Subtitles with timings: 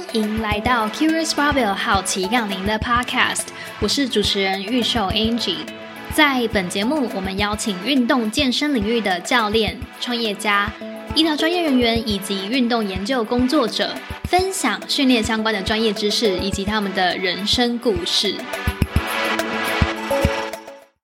[0.00, 3.48] 欢迎来到 Curious Barbell 好奇杠铃的 Podcast，
[3.82, 5.58] 我是主持人玉秀 Angie。
[6.14, 10.72] 在本节目，我们邀请运动健身领域的教练、创业家、
[11.14, 18.34] 医疗专业人员以及运动研究工作者，分享训练相关的专业知识以及他们的人生故事。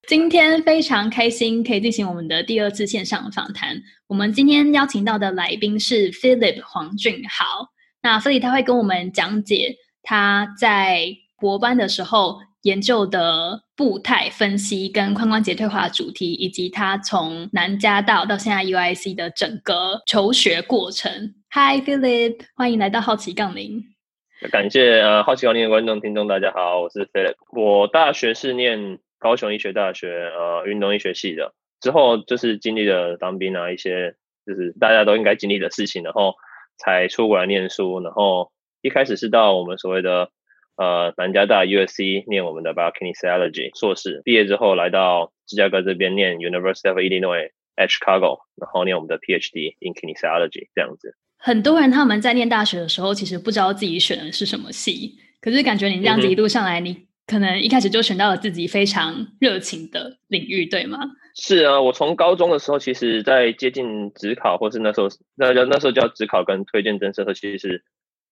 [0.08, 3.76] 今天非常开心，可以进行我们的第二次线上访谈。
[4.06, 7.75] 我们今天邀请到的来宾是 Philip 黄俊豪。
[8.06, 9.74] 那 Philip 他会跟我们讲解
[10.04, 11.08] 他在
[11.40, 21.34] 博班的时候研究的步态分析跟髋关节退化主题，以及他从南加大到现在 UIC 的整个求学过程。
[21.50, 23.82] Hi Philip，欢迎来到好奇杠铃。
[24.52, 27.34] 感谢呃好奇杠铃的观众听众，大家好，我是 Philip。
[27.50, 29.00] 我大学是念。
[29.18, 34.14] 高雄医学大学呃运动医学系的，之后就是经历了当兵啊一些
[34.46, 36.34] 就是大家都应该经历的事情，然后
[36.78, 38.00] 才出国来念书。
[38.00, 38.50] 然后
[38.82, 40.30] 一开始是到我们所谓的
[40.76, 51.16] 呃南加大 USC 念我们的 Biokinesiology 硕士，毕业之后来到芝加哥这边念 University of Illinois at Chicago，然后念我们的 PhD in Kinesiology 这样子。
[51.38, 57.06] 很多人他们在念大学的时候，其实不知道自己选的是什么系，可是感觉你这样子一路上来，你。
[57.26, 60.96] 可能一开始就选到了自己非常热情的领域，对吗？
[61.38, 67.84] 是啊，我从高中的时候，其实在接近职考，或是那时候那叫那时候叫职考跟推荐甄试的时候，其实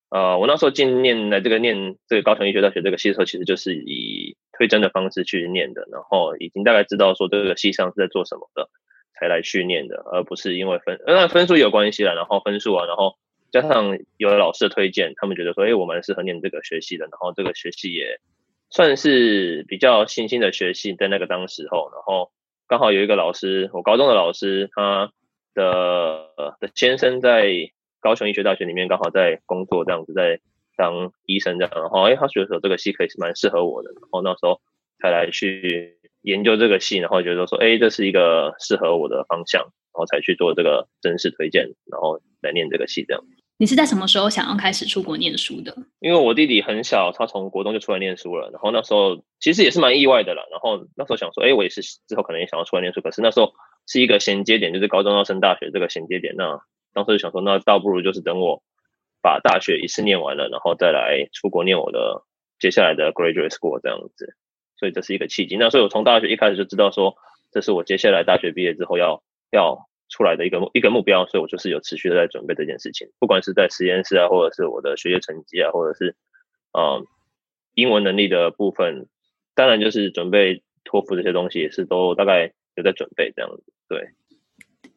[0.08, 8.70] 呃，我那时候进念来这个念这个高雄医学大学这个系的时候，其实就是以推甄的方式去念的，然后已经大概知道说这个系上是在做什么的，
[9.12, 13.16] 才来训练的，而不是因为分那分数有关系了，然后分数啊，然后
[13.52, 18.18] 加上有老师的推荐，他们觉得说，哎，我蛮适合念这个学系的，然后这个学系也。
[18.70, 22.32] 算是比较新兴的学系，在那个当时候，然后
[22.66, 25.10] 刚好有一个老师，我高中的老师，他
[25.54, 27.52] 的的先生在
[28.00, 30.40] 高雄医学大学里面刚好在工作，这样子在
[30.76, 34.60] 当医生这样，然后哎，他觉得说这个系可以是蛮适合我的，然后那时候
[34.98, 43.22] 才来去研究这个系，然后觉得说，哎，这是一个适合我的方向，然后才去做这个正式推荐，然后来念这个系这样。
[43.56, 45.72] 你是在什么时候想要开始出国念书的？
[46.00, 48.50] 因为我弟弟很小，他从国中就出来念书了。
[48.50, 50.48] 然后那时候其实也是蛮意外的了。
[50.50, 53.00] 然后那时候想说，哎，我也是之后可能也想要出来念书。
[53.00, 53.54] 可是那时候
[53.86, 56.34] 是一个衔接点，就是高中要升大学这个衔接点。
[56.36, 56.60] 那
[56.92, 58.60] 当时就想说，那倒不如就是等我
[59.22, 62.24] 把大学一次念完了，然后再来出国念我的
[62.58, 64.34] 接下来的 graduate school 这样子。
[64.76, 65.56] 所以这是一个契机。
[65.56, 67.14] 那所以我从大学一开始就知道说，
[67.52, 69.22] 这是我接下来大学毕业之后要
[69.52, 69.88] 要。
[70.08, 76.14] 出来的一个一个目标，所以我就是有持续的在准备这件事情，不管是在实验室啊，或者是我的学业成绩啊，或者是
[76.72, 77.06] 嗯
[77.74, 79.08] 英文能力的部分，
[79.54, 83.64] 当然就是准备托福这些东西也是都大概有在准备这样子。
[83.88, 84.10] 对，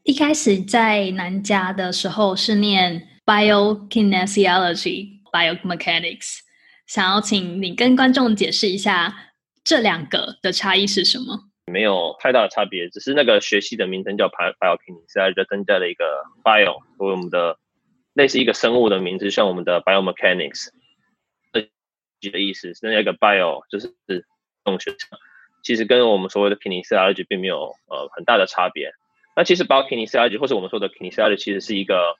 [0.04, 6.40] 一开始在南加的时候是念 biokinesiology、biomechanics，
[6.86, 9.32] 想要请你跟观众解释一下
[9.64, 11.47] 这两个的差异是什么。
[11.70, 17.58] 没有太大的差别，只是那个学系的名称叫 Biokinetics，现在就增加了一个 Bio，作为我们的
[18.14, 20.70] 类似一个生物的名字，像我们的 Biomechanics，
[21.52, 21.70] 这
[22.32, 23.94] 的意思是那个 Bio 就是
[24.64, 24.96] 动学，
[25.62, 28.94] 其实跟我们所谓的 Kinesiology 并没有呃很大的差别。
[29.36, 32.16] 那其实 Biokinesiology 或是我们说的 Kinesiology 其实是一个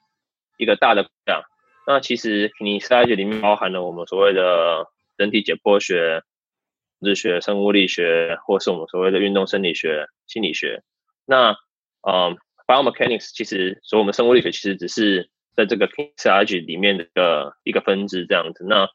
[0.58, 1.42] 一个大的样。
[1.86, 6.22] 那其实 Kinesiology 里面包含了我们所谓的人体解剖学。
[7.00, 10.82] 日学、生物力学，或是我们所谓的运动生理学、心理学。
[11.26, 11.56] 那
[12.02, 12.36] 呃
[12.66, 18.64] ，biomechanics 其实，所以我们生物力学其实只是在这个 kinesiology 里面的一个一个分支这样子。
[18.64, 18.88] 那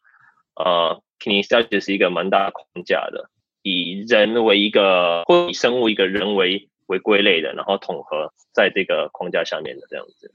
[0.56, 3.30] 呃，kinesiology 是一个蛮大框架的，
[3.62, 10.34] 以人为一个或以生物一个人为为归类的，然后统合在这个框架下面的这样子。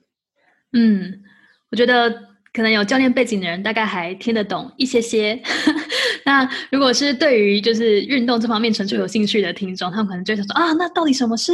[0.73, 1.23] 嗯，
[1.71, 2.38] 我觉得。
[2.59, 5.41] 可能有教练背景的人，大概还听得懂一些些。
[6.27, 11.53] 那如果是对于就是运动这方面纯粹有兴趣的听众，他们可能就会说啊，那到底什么是？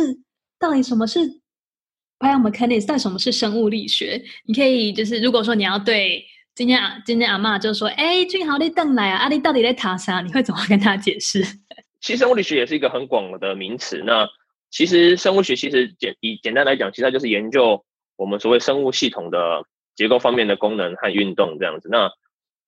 [0.58, 1.20] 到底什么是
[2.18, 2.86] biomechanics？
[2.86, 4.18] 到底什么是生物力学？
[4.46, 10.22] 你可以就是如果说你要对今天啊，今天阿妈就说，哎，俊豪你邓来啊，阿丽到底在塔啥？
[10.22, 11.44] 你会怎么跟他解释？
[12.00, 14.02] 其实生物力学也是一个很广的名词。
[14.06, 14.26] 那
[14.70, 17.84] 其实生物学其实简以简单来讲，其实它就是研究
[18.16, 19.62] 我们所谓生物系统的。
[19.94, 22.10] 结构方面的功能和运动这样子，那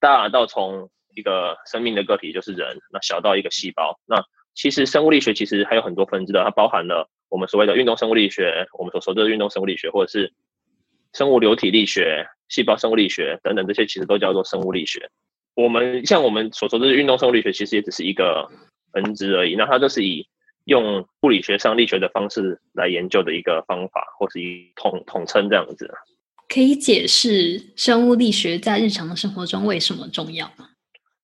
[0.00, 4.22] 大到从一个生命的个体就是人，那小到一个细胞，那
[4.54, 10.32] 其实生物力学其实还有很多分支的，它包含了我们所谓的运动生物力学，我们所熟知的运动生物力学，或者是
[11.12, 15.10] 生物流体力学、细胞生物力学等等，这些其实都叫做生物力学。
[15.54, 18.48] 我们像我们所说的运动生物力学，其实也只是一个
[18.92, 20.28] 分支而已，那它就是以
[20.64, 25.90] 用物理学上力学的方式来研究的一个方法，或是以统统称这样子。
[26.48, 30.70] 可以解释生物力学在日常的生活中为什么重要吗？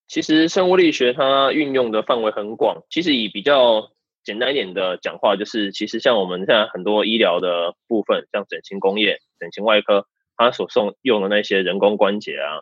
[0.07, 2.83] 其实生物力学它运用的范围很广。
[2.89, 3.89] 其实以比较
[4.23, 10.05] 简单一点的讲话，就是其实像我们现在很多医疗的部分，像整形工业、整形外科，
[10.37, 12.61] 它所送用的那些人工关节啊，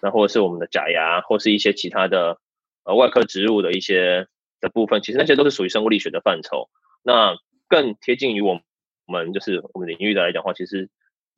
[0.00, 2.38] 那或者是我们的假牙，或是一些其他的
[2.84, 4.26] 呃外科植入的一些
[4.60, 6.68] 的部分，其实那些都是属于生物力学的范畴。
[7.02, 7.36] 那
[7.68, 8.60] 更贴近于我
[9.06, 10.88] 们就是我们领域的来讲话，其实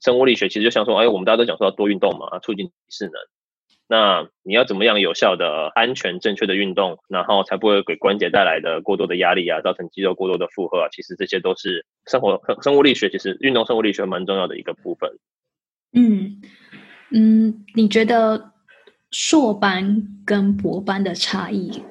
[0.01, 3.15] 生物力学其实就像说，哎，我们大家都讲说要多运动嘛，促进体适能。
[3.87, 10.89] 那你要怎么样有效的、安全、正确的运动，然后才不会给关节带来的过多的压力啊，造成肌肉过多的负荷啊？
[10.91, 15.11] 其实这些都是生活生物力学，其实运动生物力学蛮重要的一个部分。
[15.93, 16.41] 嗯
[17.11, 18.53] 嗯，你觉得
[19.11, 21.83] 硕班跟博班的差异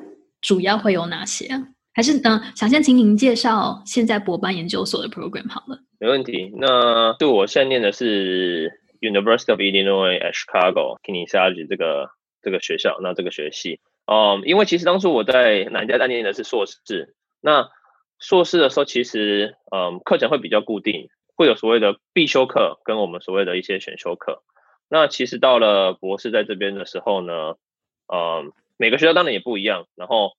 [0.42, 1.48] 主要会有哪些？
[1.94, 5.80] 还是嗯，想先请您介绍现在博班研究所的 program 好了。
[6.00, 6.52] 没问题。
[6.58, 8.80] 那就我现在念的是。
[9.04, 12.10] University of Illinois at Chicago Kinesiology 这个
[12.42, 17.70] 这个学校，那这个学系，嗯，因为其实当初我在南加大念的是硕士，那
[18.18, 24.42] 硕士的时候其实，嗯，课程会比较固定，会有所谓的必修课跟我们所谓的一些选修课。
[24.88, 27.56] 那其实到了博士在这边的时候呢，
[28.08, 30.32] 嗯，每个学校当然也不一样，然后，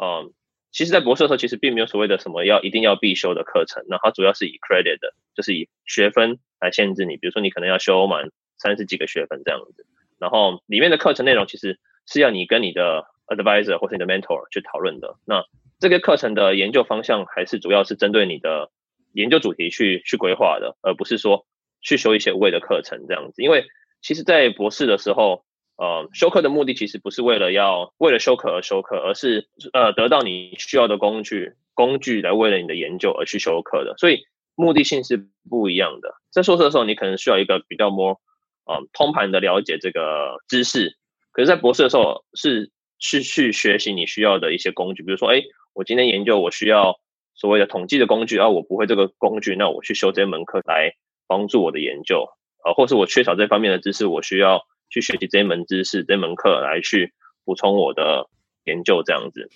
[0.00, 0.32] 嗯。
[0.72, 3.84] 其实，在博士的时候，其实并没有所谓的什么要一定要必修的课程。
[3.88, 7.18] 那它主要是以 credit 的，就是以学分来限制你。
[7.18, 9.84] 比如说，你可能要修满三十几个学分这样子。
[10.18, 15.16] 然后里面的课程内容其实是要你跟你的 advisor 或是你的 mentor 去讨论的。
[15.26, 15.44] 那
[15.78, 18.70] 这个课程的研究方向还是主要是针对你的
[19.12, 21.46] 研究主题去去规划的，而不是说
[21.82, 23.42] 去修一些无谓的课程这样子。
[23.42, 23.66] 因为
[24.00, 25.44] 其实，在博士的时候。
[25.78, 34.20] 呃，修课的目的其实不是为了要为了修课而修课，而是呃得到你需要的工具，工具来为了你的研究而去修课的，所以
[34.54, 36.14] 目的性是不一样的。
[36.30, 38.18] 在硕士的时候，你可能需要一个比较 more
[38.66, 40.94] 呃通盘的了解这个知识，
[41.32, 42.70] 可是，在博士的时候是
[43.00, 45.42] 是去学习你需要的一些工具，比如说，哎，
[45.72, 47.00] 我今天研究我需要
[47.34, 50.92] 所谓的统计的工具，啊，我不会这个工具，那我去修这门课来
[51.26, 52.28] 帮助我的研究，
[52.62, 54.62] 啊，或是我缺少这方面的知识，我需要。
[54.92, 57.12] 去学习这一门知识，这门课来去
[57.44, 58.28] 补充我的
[58.64, 59.48] 研究，这样子。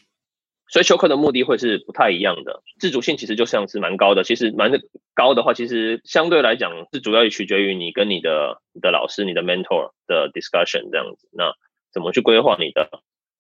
[0.69, 4.25] 所以修课的目的会是不太一样的，自主性其实就像是蛮高的。
[4.25, 4.73] 其实蛮
[5.15, 11.29] 高的话，其实相对来讲是主要也取决于你跟你的你的老师、你的 mentor 的 discussion 这样子。
[11.33, 11.53] 那
[11.93, 12.91] 怎么去规划你的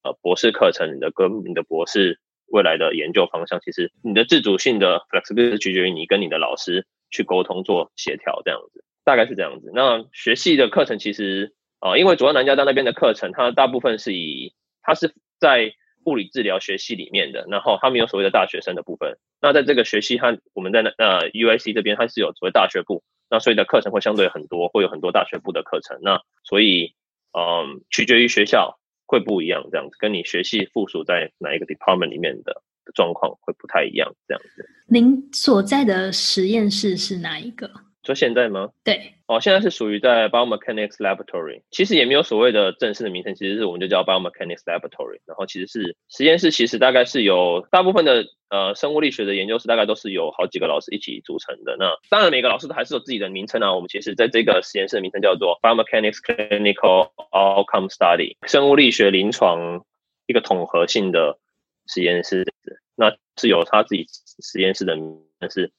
[0.05, 9.73] 呃博士课程，你的跟你的博士未来的研究方向，其实你的自主性的 flexibility 取决于你跟你的老师去沟通做协调这样子，大概是这样子。
[9.75, 11.55] 那学系的课程其实。
[11.87, 14.53] 啊，因为主要南加大那边的课程，它大部分是以
[14.83, 15.73] 它是在
[16.05, 19.17] 物理治疗学系里面的，然后它没有所谓的大学生的部分。
[19.41, 25.99] 那在这个学系，它我们在那呃 UIC 这边，它是有所谓大学部，那所以的课程会相对很多，会有很多大学部的课程。
[26.03, 26.95] 那所以
[27.39, 32.63] 嗯，取决于学校会不一样，这样子跟你学系附属在哪一个 department 里面的
[32.95, 34.69] 状况会不太一样，这样子。
[34.89, 37.71] 您所在的实验室是哪一个？
[38.07, 38.71] 说现在吗？
[38.85, 45.19] 对，哦，现在是属于在 biomechanics laboratory，其实也没有所谓的正式的名称，其实是我们就叫 biomechanics laboratory。
[45.27, 51.77] 然后其实是实验室，其实大概是有大部分的呃生物力学的研究室，大概都是有好几个老师一起组成的。
[51.79, 53.75] 那当然每个老师都还是有自己的名称啊。
[53.75, 59.85] 我们其实在这个实验室的名称叫做 biomechanics clinical outcome study，生物力学临床
[60.27, 61.39] 一个统合性的
[61.87, 62.47] 实验室。
[62.95, 64.07] 那是有他自己
[64.41, 65.21] 实验室的名，
[65.51, 65.73] 是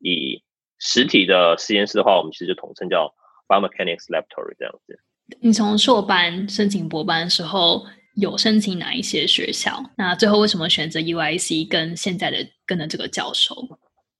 [0.00, 0.42] 以。
[0.78, 3.12] 实体的实验室的话，我们其实就统称叫
[3.48, 4.98] biomechanics laboratory 这样子。
[5.40, 9.82] 你从硕班申请博班的时候，有申请哪一些学校？
[9.96, 13.54] 那最后为什么选择 UIC 跟现在的跟的这个教授？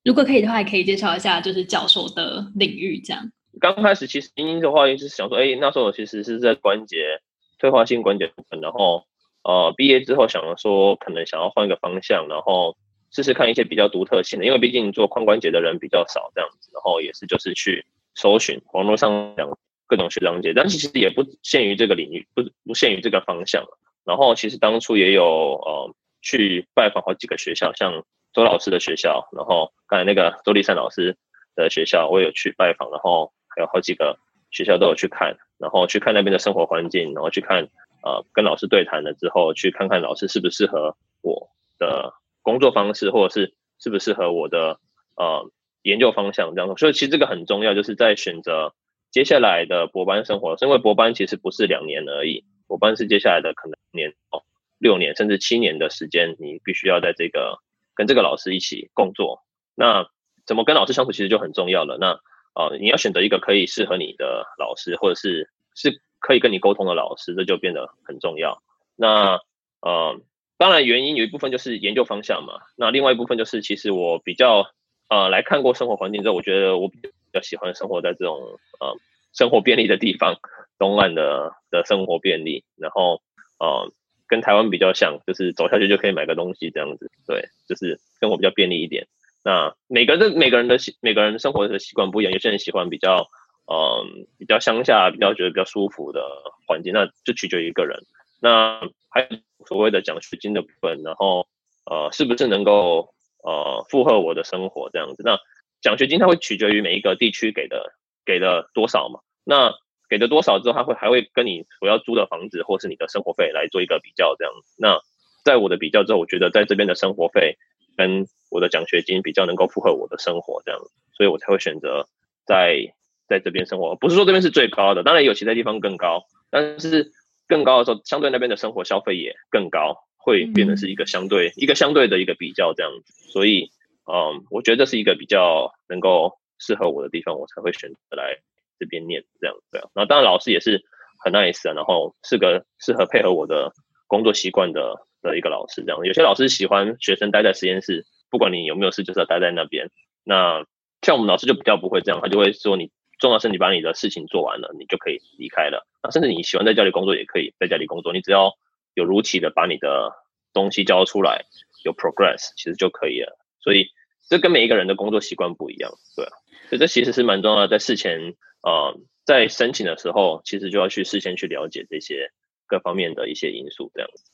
[0.04, 3.30] 如果可以的话，也可以介绍一下就是教授的领域这样。
[3.60, 7.20] 刚开始其实英英的话，就是想说，哎，那时候我其实是在关节
[7.58, 9.04] 退化性关节部分，然后
[9.44, 12.76] 呃，毕业之后想说，可能想要换一个方向，然后。
[13.10, 17.84] 试试看一些比较独特性的，因为毕竟做髋关节的人比较少，这样子，然后也是就是去
[18.14, 23.64] 搜寻网络上讲各种学长姐，但其实也不限于这个领域，不不限于这个方向。
[24.04, 31.16] 然后其实当初也有呃去拜访好几个学校，像周老师的学校，然后刚才那个周立善老师
[31.54, 34.18] 的学校，我有去拜访，然后还有好几个
[34.50, 37.68] 学校都有去看，然后去看那边的生活环境，然后去看
[38.02, 41.48] 呃跟老师对谈了之后，去看看老师适不适合我
[41.78, 42.12] 的。
[42.48, 44.80] 工作方式，或者是适不适合我的
[45.16, 45.50] 呃
[45.82, 48.72] 研究方向这样，所以其实这个很重要，就是在选择
[49.10, 50.56] 接下来的博班生活。
[50.62, 54.40] 因为博班其实不是两年而已，博班是接下来的可能年哦
[54.78, 57.58] 六年甚至七年的时间，你必须要在这个
[57.94, 59.42] 跟这个老师一起工作。
[59.74, 60.08] 那
[60.46, 61.98] 怎么跟老师相处，其实就很重要了。
[62.00, 62.18] 那
[62.54, 68.62] 呃，你要选择一个可以适合你的老师，或者是是可以跟你沟通的老师，这就变得很重要。
[68.96, 69.38] 那
[69.80, 70.18] 呃，
[70.58, 74.66] 当然原因有一部分就是研究方向嘛，那另外一部分就是其实我比较
[75.08, 76.98] 呃来看过生活环境之后，我觉得我比
[77.32, 78.36] 较喜欢生活在这种
[78.80, 78.96] 呃
[79.32, 80.34] 生活便利的地方，
[80.78, 83.22] 东岸的的生活便利，然后
[83.60, 83.90] 呃
[84.26, 89.06] 跟台湾比较像，就是走下去就可以买个东西这样子，对，就是生活比较便利一点。
[89.44, 93.30] 那每个人每个人的习每个人生活的习惯不一样，有些人喜欢比较
[93.70, 96.20] 嗯比较乡下，比较觉得比较舒服的
[96.66, 98.02] 环境，那就取决于个人。
[98.40, 99.28] 那还有
[99.66, 101.46] 所谓的奖学金的部分，然后
[101.84, 105.22] 呃是不是能够呃负荷我的生活这样子？
[105.24, 105.38] 那
[105.80, 109.20] 奖学金它会取决于每一个地区给的给的多少嘛？
[109.44, 109.74] 那
[110.08, 114.52] 给的多少之后，他会还会跟你所要租的房子或是你的生活费来做一个比较这样。
[114.78, 114.98] 那
[115.44, 117.56] 在我的比较之后，我觉得在这边的生活费
[117.96, 120.80] 跟我的奖学金比较能够符合我的生活这样，
[121.14, 122.08] 所以我才会选择
[122.46, 122.94] 在
[123.28, 123.96] 在这边生活。
[123.96, 127.12] 不是说这边是最高的，当然有其他地方更高，但是
[127.48, 133.12] 更高的时候，相对那边的生活消费也更高，会变得是一个相对一个相对的一个比较这样子。
[133.32, 133.70] 所以，
[134.06, 138.36] 嗯，我觉得这是一个比较能够适合我的地方，我才会选择来
[138.78, 139.78] 这边念这样子。
[139.94, 140.84] 然后，当然老师也是
[141.24, 143.72] 很 nice 啊，然后是个适合配合我的
[144.06, 145.98] 工作习惯的的一个老师这样。
[146.04, 148.04] 有些老师喜欢学生待在实验室。
[148.30, 149.88] 不管你有没有事，就是要待在那边。
[150.22, 150.62] 那
[151.00, 155.86] 像我们老师就比较不会这样，他就会说你重要是你把你的事情做完了，你就可以离开了。
[156.02, 158.12] 那甚至你喜欢在家里工作，也可以在家里工作。
[158.12, 158.56] 你只要
[158.94, 160.12] 有如期的把你的
[160.52, 161.44] 东西交出来，
[161.84, 163.38] 有 progress，其实就可以了。
[163.60, 163.88] 所以
[164.28, 166.30] 这跟每一个人的工作习惯不一样，对啊。
[166.68, 172.30] 所以这其实是蛮重要的，在事前呃，在申请的时候，其实就要去事先去了解这些
[172.66, 174.24] 各方面的一些因素，这样子。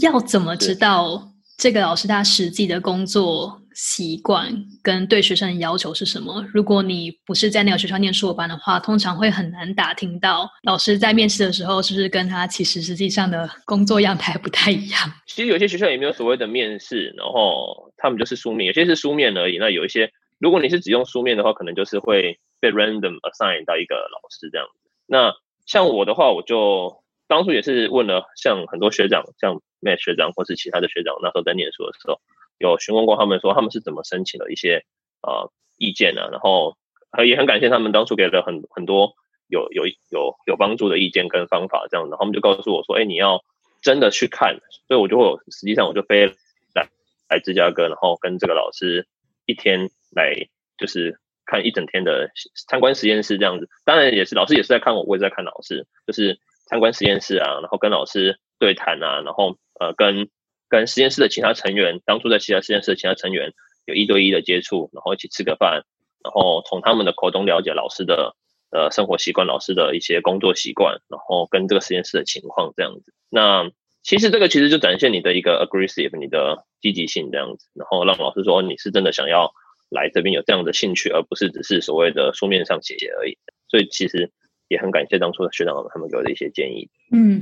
[0.00, 1.32] 要怎么知道？
[1.58, 4.48] 这个老师他实际的工作习惯
[4.80, 6.46] 跟对学生的要求是什么？
[6.54, 15.12] 如果你不是在那个学校念硕班的话，通常会很难打听到老师在面试的时候是不是跟他其实实际上的工作样态不太一样。
[15.26, 19.58] 其实有些学校也没有所谓的面试，然后他们就是书面，有些是书面而已。
[19.58, 24.88] 那有一些，如果你是只用书面的话，可能就是会被 random assign 到一个老师这样子。
[25.06, 25.34] 那
[25.66, 29.60] 像我的话，我就当初也是问了，像很多学长，像。
[29.80, 32.20] 麦学长或是其他的学长，那时候在念书的时候，
[32.58, 34.84] 有询问过他们说他们是怎么申请的一些
[35.22, 36.28] 呃意见呢？
[36.32, 36.76] 然后
[37.24, 39.14] 也很感谢他们当初给了很很多
[39.46, 43.44] 有有有有帮助的意见跟方法，这样，然后他们就告诉我说，哎，你要
[43.80, 44.58] 真的去看，
[44.88, 46.26] 所以我就会实际上我就飞
[46.74, 46.88] 来
[47.30, 49.06] 来芝加哥，然后跟这个老师
[49.46, 50.34] 一天来
[50.76, 52.30] 就是看一整天的
[52.66, 59.56] 参观实验室这样子，当然也是老师也是在看我，我也在看老师，就是参观实验室啊，然后跟老师对谈啊，然后。
[59.80, 60.28] 呃，跟
[60.68, 63.52] 跟实验室的其他成员，当初在其他实验室的其他成员
[63.86, 65.84] 有一对一的接触，然后一起吃个饭，
[66.22, 68.34] 然后从他们的口中了解老师的
[68.70, 73.14] 呃生活习惯、老师的一些工作习惯，然后跟这个实验室的情况这样子。
[73.30, 73.70] 那
[74.02, 79.52] 其实这个其实就展现你的一个 aggressive，你的积极性这样子，然后让老师说你是真的想要
[79.90, 83.38] 来这边有这样的兴趣，而不是只是所谓的书面上写写而已。
[83.68, 84.30] 所以其实
[84.68, 86.90] 也很感谢当初的学长他们给我的一些建议。
[87.12, 87.40] 嗯。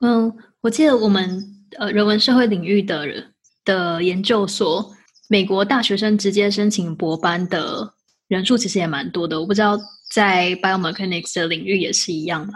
[0.00, 1.42] 嗯， 我记得我们
[1.76, 3.04] 呃人文社会领域的
[3.64, 4.94] 的研究所，
[5.28, 7.92] 美国大学生直接申请博班的
[8.28, 9.40] 人数其实也蛮多的。
[9.40, 9.76] 我不知道
[10.14, 12.52] 在 biomechanics 的领域也是一样吗？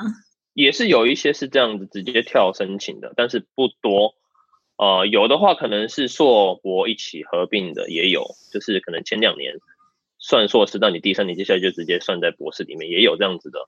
[0.54, 4.14] 也是有一些是这样子直接跳申请的，但是不多。
[4.76, 9.52] 呃，有的话可能是硕博一起合并的，也有，就是可能前两年
[10.20, 13.58] 算硕士，到你第三年接下来就直接算在博士里面，也有这样子的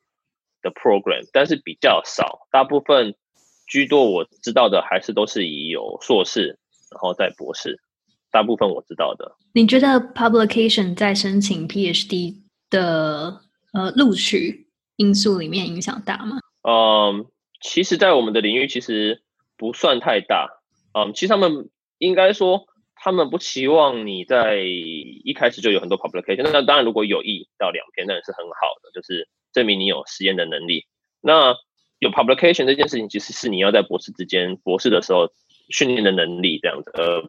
[0.62, 3.16] 的 program，但是比较少，大部分。
[3.68, 6.58] 居多我知道的还是都是以有硕士，
[6.90, 7.78] 然后再博士，
[8.30, 9.36] 大部分我知道的。
[9.52, 12.36] 你觉得 publication 在申请 PhD
[12.70, 13.40] 的
[13.72, 16.38] 呃录取因素里面影响大吗？
[16.62, 17.26] 嗯，
[17.60, 19.22] 其实，在我们的领域其实
[19.56, 20.48] 不算太大。
[20.92, 26.42] 嗯，其实他们应该说，他们不期望你在一开始就有很多 publication。
[26.50, 30.86] 那当然，如果有一到两篇，那也是很好的，就是证明你有实验的能力。
[31.20, 31.54] 那
[32.00, 35.32] 有 publication 这件事情，其实是你要在博士之间，博士的时候
[35.68, 37.28] 训练的能力这样子，呃，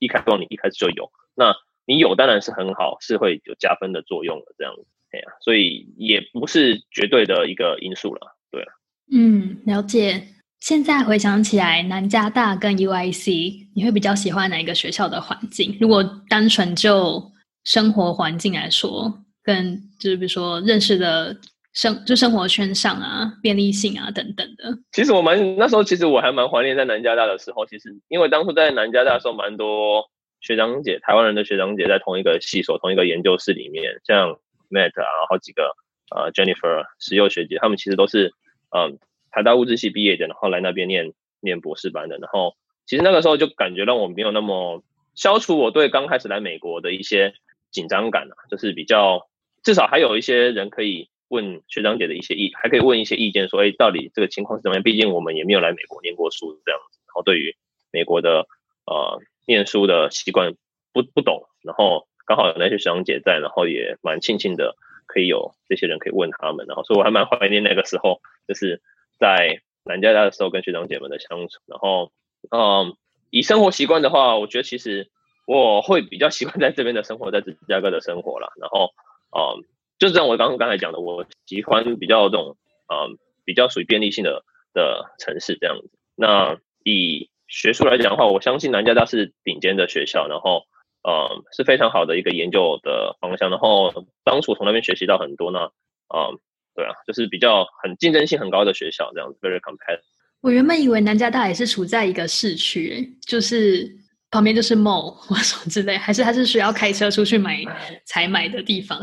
[0.00, 1.54] 一开放你一开始就有，那
[1.86, 8.66] 你有当然是很好，是会有加分的作用的这样子，哎呀，所以也不是绝对的一个因素了，对
[9.12, 10.26] 嗯，了解。
[10.60, 15.76] 现在回想起来，南加大跟 UIC，你会比较喜欢哪一个学校的环境？
[15.80, 17.22] 如果单纯就
[17.64, 21.36] 生活环境来说，跟就是比如说认识的。
[21.74, 24.78] 生就生活圈上啊，便利性啊等等的。
[24.92, 27.66] 其实我蛮那时候，其实我还蛮怀念在南加大的时候。
[27.66, 30.08] 其实因为当初在南加大的时候，蛮多
[30.40, 34.00] 学长姐，台湾人的学长姐在同一个系所、同一个研究室里面。
[34.06, 34.38] 像
[34.70, 35.74] Matt 啊，好几个
[36.14, 38.32] 呃 Jennifer 石佑学姐，他们其实都是
[38.70, 38.96] 嗯
[39.32, 42.18] 台大物质系毕业的，然后来那边念念博士班的。
[42.18, 42.54] 然后
[42.86, 44.84] 其实那个时候就感觉让我没有那么
[45.16, 47.34] 消除我对刚开始来美国的一些
[47.72, 49.26] 紧张感啊，就是比较
[49.64, 51.08] 至少还有一些人可以。
[51.34, 54.82] 问学长姐的一些意，还可以问一些意见，说，哎，到底这个情况是怎么样？
[54.84, 57.56] 毕竟我们也没有来美国念过书这样子，然后对于
[57.90, 58.46] 美国的
[58.86, 60.54] 呃念书的习惯
[60.92, 64.76] 不不懂，然后刚好有那些学长姐在，然后也蛮庆幸的，
[65.06, 68.80] 可以有这些人可以问他们，然后所以我还蛮怀念那个时候，就是
[69.18, 71.58] 在南加大的时候跟学长姐们的相处。
[71.66, 72.12] 然后，
[72.50, 72.96] 嗯，
[73.30, 75.10] 以生活习惯的话，我觉得其实
[75.46, 78.52] 我会比较喜欢在这边的生活，在芝加哥的生活了。
[78.56, 78.92] 然后，
[79.36, 79.64] 嗯。
[80.04, 82.58] 就是像我刚刚才讲的，我喜欢比较这种，
[82.92, 84.44] 嗯，比较属于便利性的
[84.74, 85.88] 的城市这样子。
[86.14, 90.64] 那以学术来讲的话，我相信南加大是顶尖的学校，然后，
[91.08, 93.48] 嗯，是非常好的一个研究的方向。
[93.48, 95.70] 然后当初从那边学习到很多呢，
[96.14, 96.36] 嗯，
[96.74, 100.02] 对啊，就是比较很竞争性很高的学校这样子，very competitive。
[100.42, 103.90] 我原本以为南加大也是处在一个市区，就是
[104.30, 107.64] 旁边就是 mall 或什么之类，还是还是需要开车出去买
[108.04, 109.00] 才买的地方。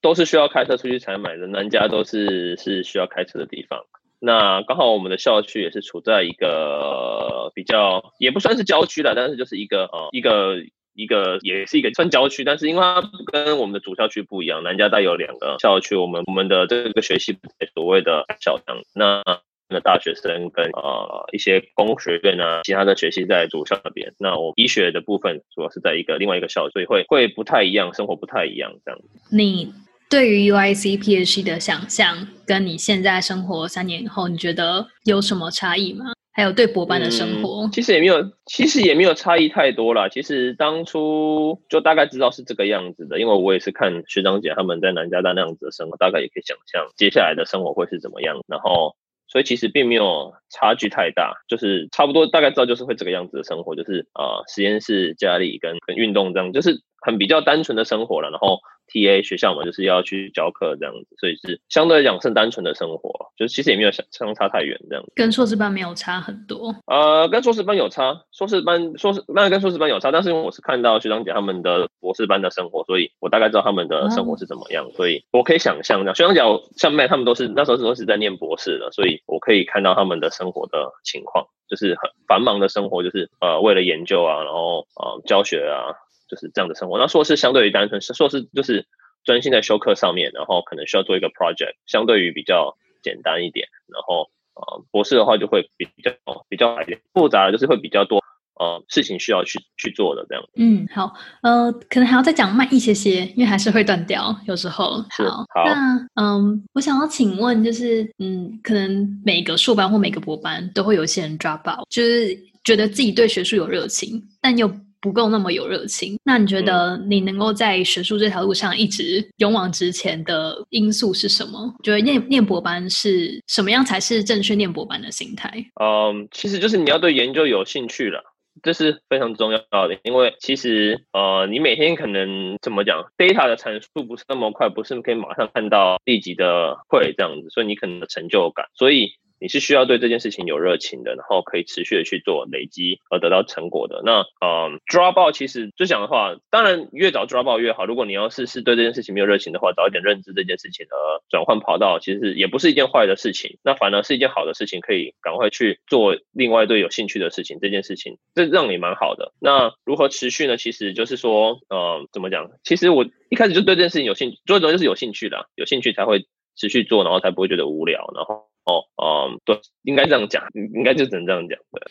[0.00, 3.84] 都是需要开车出去采买的，南家都是是需要开车的地方。
[4.20, 10.56] 那刚好我们的校区也是处在一个比较也不算是郊区了，但是就是一个呃一个
[10.94, 17.38] 一个也是一个算郊区，但是因为它跟我们的主校区不一样，南加大有两个校区，我们我们的这个学系
[17.74, 19.22] 所谓的校长，那
[19.68, 29.00] 那大学生跟呃一些工学院啊，其他的学系在主校那边，那我医学的部分主要是在一个另外一个校，所以会会不太一样，生活不太一样这样。
[29.30, 29.72] 你。
[30.10, 36.06] 对于 UIC PhD 的想象，跟你现在生活三年以后，你觉得有什么差异吗？
[36.32, 38.14] 还有对博班的生活，其实也没有，
[38.46, 40.08] 其实也没有差异太多啦。
[40.08, 48.38] 其实当初就大概知道是这个样子的，因为我也是看学长姐他们在南加大那样子的生活，大概也可以想象接下来的生活会是怎么样。
[48.46, 48.94] 然后，
[49.26, 58.28] 所以其实并没有差距太大，就是差不多大概知道就是会这个样子的生活，就是啊实验室、家里跟跟运动这样，就是很比较单纯的生活了。
[58.30, 58.58] 然后。
[58.90, 65.12] T A 学校嘛，就是要去教课这样子，所以是相对来讲是单纯的生活，就是其实也没有相相差太远这样子。
[65.14, 66.74] 跟硕士班没有差很多。
[66.86, 76.40] 呃，跟硕士班有差，硕士班硕士那跟硕士班有差，但是因为我是看到学长姐他们的博士班的生活，所以我大概知道他们的生活是怎么样，所以我可以想象，学长姐
[76.78, 85.92] 像麦他们都是那时候都是在念博士的，所以我可以看到他们的生活的情况，就是很繁忙的生活，就是呃为了研究啊，然后呃教学啊。
[86.28, 86.98] 就是这样的生活。
[86.98, 88.86] 那硕士相对于单纯，硕士就是
[89.24, 93.66] 专心在修课上面，然后可能需要做一个 project，相对于比较简单一点。
[93.86, 96.12] 然后呃，博士的话就会比较
[96.48, 96.76] 比较
[97.12, 98.22] 复杂，就是会比较多
[98.58, 100.44] 呃事情需要去去做的这样。
[100.56, 101.12] 嗯，好，
[101.42, 105.04] 呃，可能还要再讲慢一些些，因为还是会断掉，有时候。
[105.10, 114.70] 好，那嗯，我想要请问，就是嗯，可能每个硕班或每个博班都会有一些人 drop out，就是觉得自己对学术有热情，但又。
[115.00, 121.74] 不够那么有热情，那你觉得你能够在学术这条路上一直勇往直前的因素是什么？
[121.82, 125.50] 觉得念念博班是什么样才是正确念博班的心态？
[125.80, 128.22] 嗯，其实就是你要对研究有兴趣了，
[128.62, 129.96] 这是非常重要的。
[130.02, 139.12] 因为其实呃，你每天可能怎么讲，data 的阐述不是那么快，不是可以马上看到立即的会这样子，所以你可能成就感，所以。
[139.40, 144.02] 你是需要对这件事情有热情的，然后可以持续的去做累积而得到成果的。
[144.04, 147.86] 那嗯，drop out 其实就讲的话，当然越早 drop out 越好。
[147.86, 150.96] 如果你要是是对这件事情没有热情的话，早一点认知这件事情而
[151.28, 153.58] 转换跑道，其实也不是一件坏的事情。
[153.62, 157.58] 那反而是一件好的事情，可以赶快去做另外对有兴趣的事情。
[157.60, 159.32] 这件事情这让你蛮好的。
[159.40, 160.56] 那如何持续呢？
[160.56, 162.50] 其实就是说，呃，怎么讲？
[162.64, 168.47] 其实我一开始就对这件事情有兴趣，最重要就是有兴趣的，有兴趣才会持续做，然后才不会觉得无聊，然后。
[168.68, 170.42] 哦，嗯，对，应该这样讲，
[170.74, 171.58] 应该就只能这样讲。
[171.72, 171.82] 对，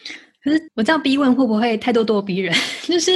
[0.43, 2.53] 可是我这样逼问会不会太咄咄逼人？
[2.85, 3.11] 就是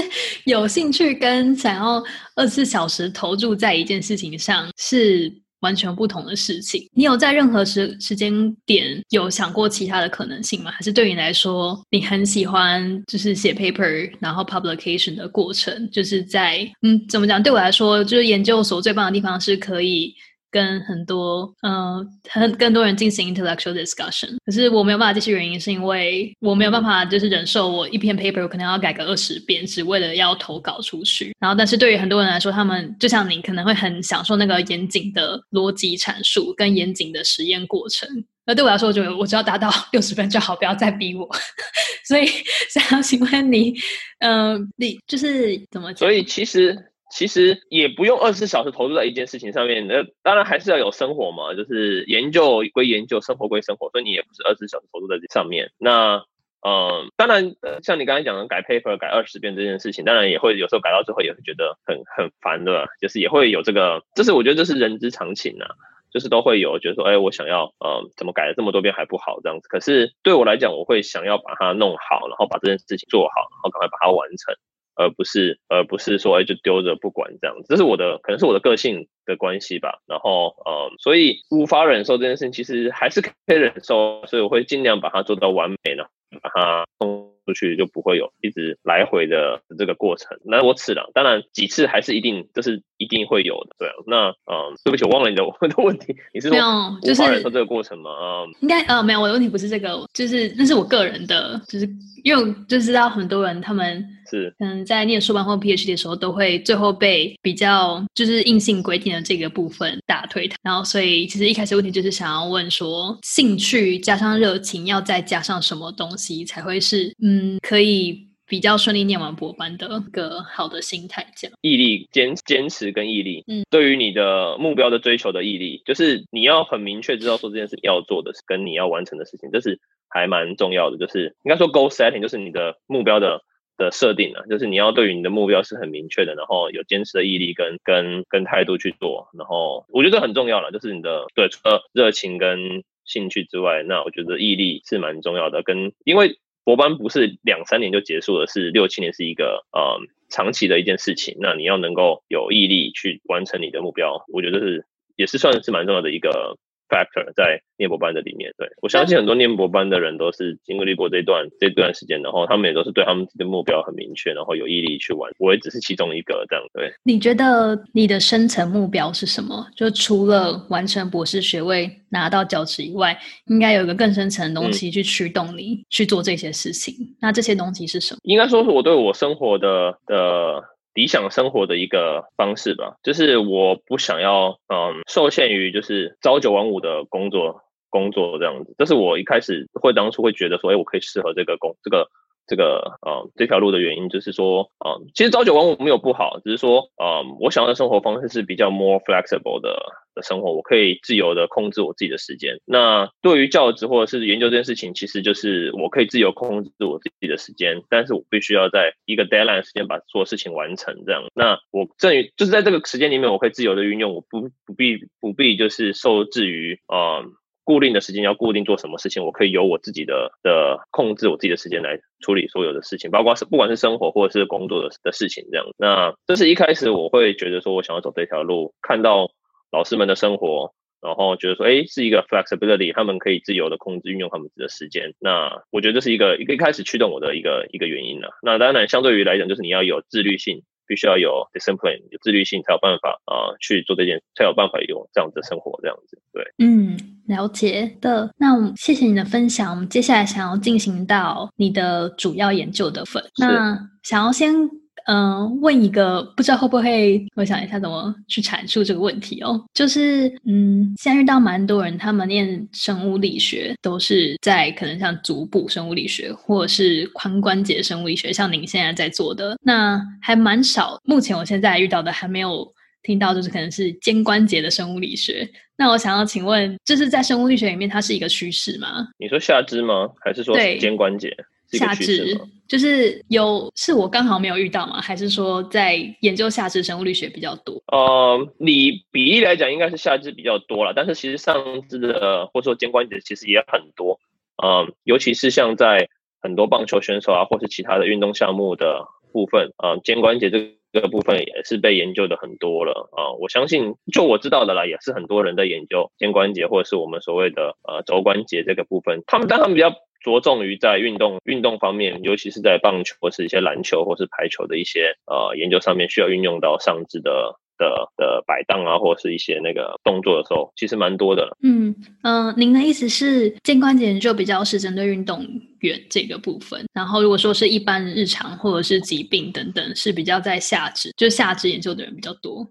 [0.46, 2.04] 有兴趣跟想要
[2.36, 6.90] 二十四小时投注在一件事情上是完全不同的事情。
[6.92, 8.34] 你有在任何时时间
[8.66, 10.72] 点有想过其他的可能性吗？
[10.72, 15.88] 还是对你来说，你很喜欢就是写 paper 然后 publication 的过程？
[15.92, 17.42] 就是在嗯，怎么讲？
[17.42, 20.16] 对我来说，就是研究所最棒的地方是可以。
[20.52, 31.34] 跟很多嗯，很更多人进行 intellectual discussion，可是我没有办法继续，原因是因为我没有办法就是忍受我一篇 paper 可能要改个二十遍，只为了要投稿出去。
[31.40, 38.08] 然后，但是对于很多人来说，他们就像你可能会很享受那个严谨的逻辑阐述跟严谨的实验过程。
[38.46, 41.30] 那对我来说，我觉得我只要达到 六十分就好，不要再逼我。
[42.06, 42.26] 所以
[42.70, 43.74] 想要请问你，
[44.20, 45.94] 嗯，你就是怎么？
[45.96, 46.91] 所以其实。
[47.12, 49.86] 其实也不用二十四小时投入在一件事情上面。
[49.86, 55.72] 那当然还是要有生活嘛，就是研究归研究，生活归生活，所以你也不是二十四小时投入在这上面。
[55.78, 56.24] 那
[56.64, 62.86] 嗯，当然，呃像你刚才讲的改 paper 改二十遍这件事情，当然也会有时候改到最后也会觉得很很烦，对吧？
[63.02, 65.74] 就是也会有这个，这是我觉得这是人之常情啊，
[66.14, 69.68] 就是都会有觉得说，哎，我想要，呃，怎么改了这么多遍还不好这样子。
[69.70, 74.56] 可是对我来讲，我会想要把它弄好，然后把这件事情做好，然后赶快把它完成。
[74.96, 80.00] 而不是，而不是说，哎，就丢着不管这样子，这是我的，可能是我的个性的关系吧。
[80.08, 86.04] 然后，呃，所以无法忍受这件事情，其实还是可以忍受，所以我会尽量把它做到完美呢，
[86.42, 90.38] 把它送出去，就不会有一直来回的这个过程。
[90.46, 93.94] 那我次了，当然几次还是一定，这是一定会有的，对啊。
[94.06, 98.12] 那，嗯，对不起，我忘了你的问的问题，你是说无法忍受这个过程吗？
[98.12, 101.90] 啊，应该，呃，没有，我的问题不是这个，就是那是我个人的，就是
[102.24, 104.06] 因为就知道很多人他们。
[104.32, 110.58] 是，嗯，在念硕班或 PhD 的时候，都会最后被比较就是硬性规定的这个部分打退堂。
[110.64, 121.28] 然后，所以其实一开始问题就是想要问说，兴趣加上热情，要再加上什么东西才会是嗯，可以比较顺利念完博班的一个好的心态？
[121.36, 130.98] 这样，毅力、坚坚持跟毅力，嗯，对于你的目标的追求的毅力，就是你要很明确知道说这件事要做的跟你要完成的事情，这是还蛮重要的。
[130.98, 133.42] 就是应该说 goal setting，就是你的目标的。
[133.82, 145.64] 的设定啊，就是你要对于你的目标是很明确的，然后有坚持的毅力跟跟跟态度去做，然后我觉得这很重要了，就是你的对除了热情跟兴趣之外，那我觉得毅力是蛮重要的。
[145.64, 156.58] 跟因为博班不是两三年就结束了，是六七年是一个呃长期的一件事情，那你要能够有毅力去完成你的目标，我觉得是也是算是蛮重要的一个。
[156.92, 165.32] Factor 在念博班的里面，对我相信很多念博班的人都是经历过这段这段时间，然后他们也都是对他们的目标很明确，然后有毅力去玩。
[165.40, 166.64] 我也只是其中一个这样。
[166.74, 169.66] 对，你觉得你的深层目标是什么？
[169.76, 176.94] 就除了完成博士学位拿到教职以外，应该有一个更深层的东西去驱动你去做这些事情。
[177.22, 178.20] 那这些东西是什么？
[178.24, 180.62] 应该说是我对我生活的的。
[180.94, 188.76] 理想生活的一个方式吧，就是我不想要，嗯，受限于就是朝九晚五的工作工作这样子。
[188.78, 192.10] 这是我一开始会当初会觉得说，哎，我可以适合这个工这个。
[192.48, 199.78] 这个呃这条路的原因就是说，啊，其实朝九晚五没有不好，只是说，啊，我想要的生活方式是比较 more flexible 的
[200.14, 202.60] 的生活，我可以自由的控制我自己的时间。
[202.66, 211.04] 那对于教职或者是研究这件事情，其实就是我可以自由控制我自己的时间，但是我必须要在一个 deadline 时间把所有事情完成。
[211.06, 217.24] 这样，那我正于就是在这个时间里面，我可以自由的运用，我不不必不必就是受制于啊。
[217.72, 225.66] 固定的时间要固定做什么事情，我可以由我自己的的控制我自己的时间来处理所有的事情，包括是不管是生活或者是工作的的事情这样。
[225.78, 229.32] 那这是一开始我会觉得说我想要走这条路，看到
[229.72, 235.14] 老师们的生活，然后觉得说，哎，是一个 flexibility，他们可以自由的控制运用他们自己的时间。
[235.22, 238.32] 那我觉得这是一个一个一开始驱动我的一个一个原因了。
[238.44, 240.64] 那当然，相对于来讲，就是你要有自律性。
[240.92, 246.20] 必须要有 discipline，有自律性，才有办法啊去做这件，才有办法有这样子的生活，这样子。
[246.34, 248.30] 对，嗯，了解的。
[248.38, 253.24] 那我谢谢你的分享，我们接下来想要进行到你的主要研究的份。
[253.38, 254.81] 那想要先。
[255.06, 259.64] 嗯，问一个不知道会不会，我想一下怎么去阐述这个问题哦。
[259.74, 271.00] 就是，嗯，现在遇到蛮多人，他们念生物力学都是在可能像足部生物力学，或者是髋关节生物力学，像您现在在做的，那还蛮少。
[271.04, 272.68] 目前我现在遇到的还没有
[273.04, 275.50] 听到，就是可能是肩关节的生物力学。
[275.76, 279.08] 那我想要请问，就是在生物力学里面，它是一个趋势吗？
[279.18, 280.08] 你说下肢吗？
[280.24, 281.36] 还是说肩关节？
[281.72, 285.02] 下肢就是有，是我刚好没有遇到吗？
[285.02, 287.84] 还是说在研究下肢生物力学比较多？
[287.88, 294.22] 呃，你比例来讲应该是下肢比较多了，但是其实上肢的或者说肩关节其实也很多。
[294.64, 296.08] 嗯，尤其是像在
[296.42, 303.36] 很多棒球选手啊，或是其他的运动项目的部分，呃，肩关节这个部分也是被研究的很多了啊。
[303.38, 309.24] 我相信，就我知道的啦，也是很多人在研究肩关节或者是我们所谓的呃肘关节这个部分。
[309.28, 309.94] 他们但他们比较。
[310.24, 321.58] 着重于在运动运动方面，尤其是在棒球或是一些篮球或是排球的一些呃研究上面，需要运用到上肢的的的摆荡啊，或是一些那个动作的时候，其实蛮多的。
[321.64, 325.44] 嗯嗯，您的意思是肩关节研究比较是针对运动
[325.80, 332.68] 员这个部分，然后如果说是一般日常或者是疾病等等，是比较在下肢，就下肢研究的人比较多。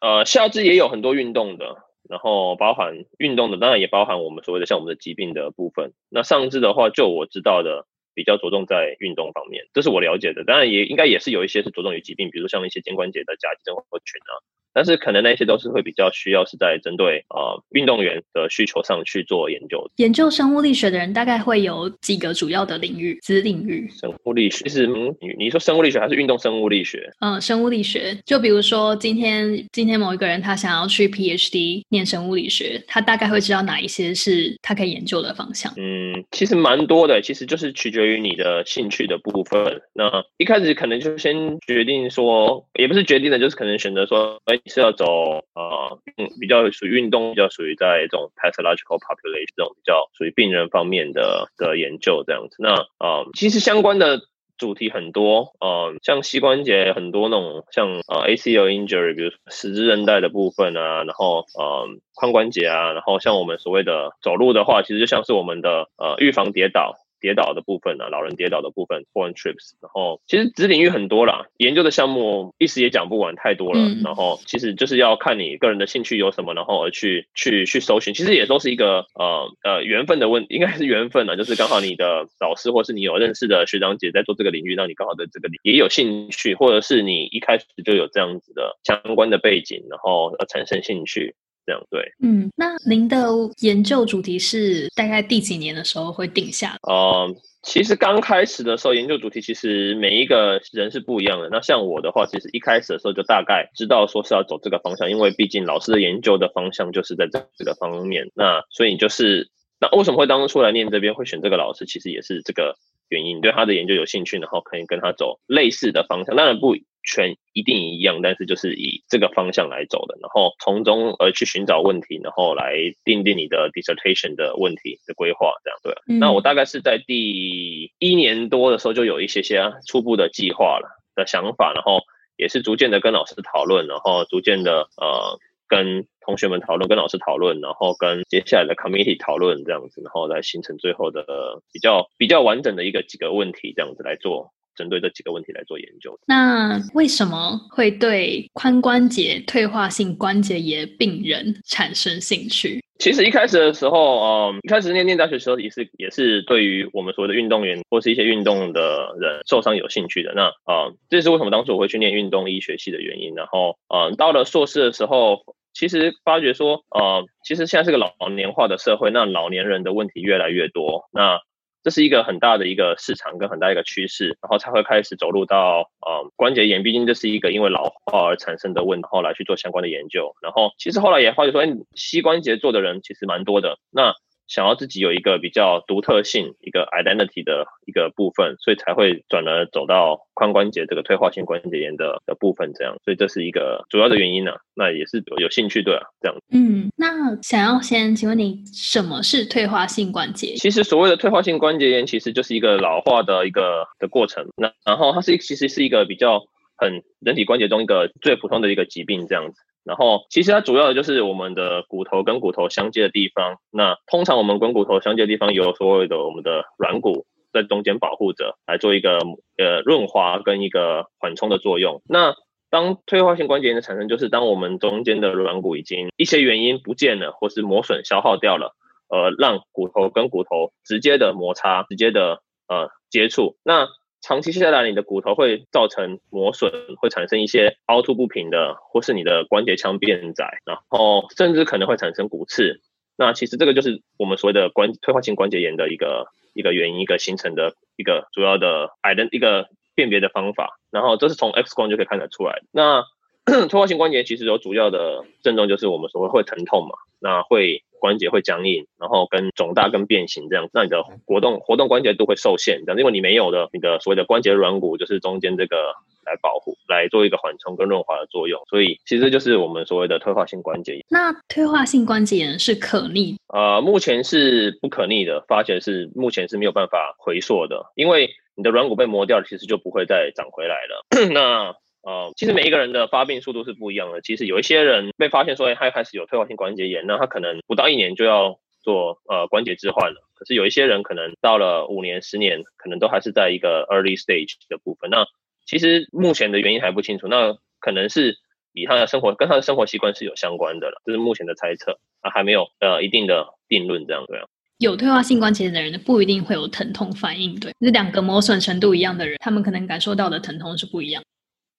[0.00, 1.83] 呃，下肢也有很多运动的。
[2.08, 5.92] 然后包含运动的，当然也包含我们所谓的像我们的疾病的部分。
[6.10, 10.44] 那上肢的话，就我知道的，比较着重在运动方面，这是我了解的。
[10.44, 14.32] 当然也应该也是有一些是着重于疾病，比如像一些肩关节的夹肌症候群啊。
[14.74, 19.88] 但是可能那些都是会比较需要是在针对呃运动员的需求上去做研究。
[19.96, 23.88] 研究生物力学的人大概会有几个主要的领域子领域。
[23.90, 27.08] 生物力学，其实嗯，你你说生物力学还是运动生物力学？
[27.20, 28.18] 嗯，生物力学。
[28.26, 35.72] 就比如说今天今天某一个人他想要去 PhD 念生物力学，他大概会知道哪一些是他可以研究的方向。
[35.76, 39.80] 嗯，其实蛮多的，其实就是取决于你的兴趣的部分。
[39.92, 44.58] 那一开始可能就先决定说，也不是决定的，就是可能选择说，哎。
[44.70, 52.56] 是要走呃，嗯，比较属于运动，比较属于在这种 pathological population 这种比较属于病人方面的的研究这样子。
[52.58, 54.20] 那呃，其实相关的
[54.56, 66.94] 主题很多，呃，像膝关节很多那种像呃 ACL injury，比如说十字韧带的部分啊，然后呃髋关节啊，然后像我们所谓的走路的话，其实就像是我们的呃预防跌倒。
[67.20, 73.80] 跌倒的部分呢，老人跌倒的部分，fall trips，然后其实子领域很多啦，研究的项目一时也讲不完，太多了。
[74.02, 91.34] 然后其实就是要看你个人的兴趣有什么，然后而去去去搜寻，其实也都是一个呃呃缘分的问，应该是缘分呢，就是刚好你的老师或是你有认识的学长姐在做这个领域，让你刚好对这个也有兴趣，或者是你一开始就有这样子的相关的背景，然后呃产生兴趣。
[91.66, 93.26] 这样对，嗯，那您的
[93.60, 96.76] 研究主题是大概第几年的时候会定下？
[96.82, 101.48] 哦，其实刚开始的时候，研究主题其实每一个人是不一样的。
[101.50, 108.30] 那像我的话，其实一开始的时候就大概知道说是要走这个方向，因为毕竟老师的研究的方向就是在这这个方面。
[108.34, 109.48] 那所以就是
[109.80, 112.76] 那为什么会当初出来念这边会选这个老师，其实也是这个
[113.08, 116.36] 原因，对他的研究有兴趣，然后可以跟他走类似的方向。
[116.36, 116.76] 当然不。
[117.04, 125.94] 全一定一样，但是就是以这个方向来走的，然后从中而去寻找问题，然后来定定你的 dissertation 的问题的规划，这样对。
[126.18, 132.00] 那我大概是在第一年多的时候就有一些些初步的计划了的想法，然后
[132.36, 135.38] 也是逐渐的跟老师讨论，然后逐渐的呃
[135.68, 141.22] 跟同学们讨论，跟老师讨论，然后跟接下来的 committee 讨论这样子，然后来形成最后的
[141.70, 144.52] 比较比较完整的一个几个问题这样子来做。
[144.74, 146.18] 针对这几个问题来做研究。
[146.26, 152.82] 那为什么会对髋关节退化性关节炎病人产生兴趣？
[152.98, 160.32] 其实一开始的时候，嗯，一开始念念大学的时候也是也是对于我们所谓的运动员或是一些运动的人受伤有兴趣的。
[160.34, 163.34] 那啊，这是为什么当时我会去念运动医学系的原因。
[163.34, 165.40] 然后，嗯，到了硕士的时候，
[165.72, 171.08] 其实发觉说，呃，其实现在是个老年化的社会，那老年人的问题越来越多。
[171.12, 171.40] 那
[171.84, 184.14] 这是一个很大的一个市场跟很大一个趋势，然后才会开始走入到呃关节炎，毕竟这是一个因为老化而产生的问题，后来去做相关的研究，然后其实后来也发觉说，哎，膝关节做的人其实蛮多的，那。
[184.46, 194.52] 想要自己有一个比较独特性、一个 identity 的一个部分，所以才会转而走到髋关节这个退化性关节炎的的部分，这样，所以这是一个主要的原因呢。
[194.74, 196.36] 那也是有兴趣对啊，这样。
[196.50, 200.54] 嗯，那想要先请问你，什么是退化性关节？
[200.56, 204.46] 其实所谓的退化性关节炎，其实就是一个老化的一个的过程。
[204.56, 206.42] 那然后它是其实是一个比较
[206.76, 209.60] 很人体关节中一个最普通的一个疾病，这样子。
[209.84, 213.58] 然后，其实它主要的就是我们的骨头跟骨头相接的地方。
[213.70, 219.18] 那通常我们跟骨头相接的地方有所谓的我们的软骨在中间保护着，来做一个
[219.58, 222.00] 呃润滑跟一个缓冲的作用。
[222.08, 222.34] 那
[222.70, 228.74] 当退化性关节炎的产生，就是当我们中间的软骨已经一些原因不见了，或是磨损消耗掉了，
[229.08, 233.58] 呃，让骨头跟骨头直接的摩擦、直接的呃接触。
[233.62, 233.86] 那
[234.26, 242.80] 长期下来，你的骨头会造成磨损，会产生一些凹凸不平的，或是你的关节腔变窄，然后甚至可能会产生骨刺。
[243.18, 250.80] 那其实这个就是我们所谓的关退化性关节炎的一个一个原因，一个形成的一个主要的癌的一个辨别的方法。
[250.90, 252.62] 然后这是从 X 光就可以看得出来。
[252.72, 253.04] 那
[253.44, 257.84] 退化性关节其实有主要的症状，就是我们所谓会疼痛嘛，那会。
[258.04, 265.94] 关节会僵硬，然后跟肿大、跟变形这样，那你的活动活动关节都会受限，这样，因为你没有的你的所谓的关节软骨，就是中间这个
[266.26, 271.02] 来保护、来做一个缓冲跟润滑的作用，所以其实就是我们所谓的退化性关节炎。
[271.08, 273.36] 那退化性关节炎是可逆？
[273.48, 281.06] 呃，目前是不可逆的，发觉是目前是没有办法回溯的，因为你的软骨被磨掉了，其实就不会再长回来了。
[281.32, 284.20] 那呃，其实每一个人的发病速度是不一样的。
[284.20, 290.20] 其实有一些人被发现说，哎，他开始有退化性关节炎，那他可能不到一年就要做呃关节置换了。
[290.34, 295.08] 可是有一些人可能到了五年、十年，可能都还是在一个 early stage 的部分。
[295.08, 295.24] 那
[295.64, 297.26] 其实目前的原因还不清楚。
[297.26, 298.36] 那可能是
[298.74, 304.44] 以他的生活跟他的生活习惯是有相关的了，这是目前的猜测啊，还没有呃一定的定论这样对啊。
[304.78, 311.22] 有退化性关节炎的人不一定会有疼痛反应，对，是两个磨损程度一样的人，他们可能感受到的疼痛是不一样。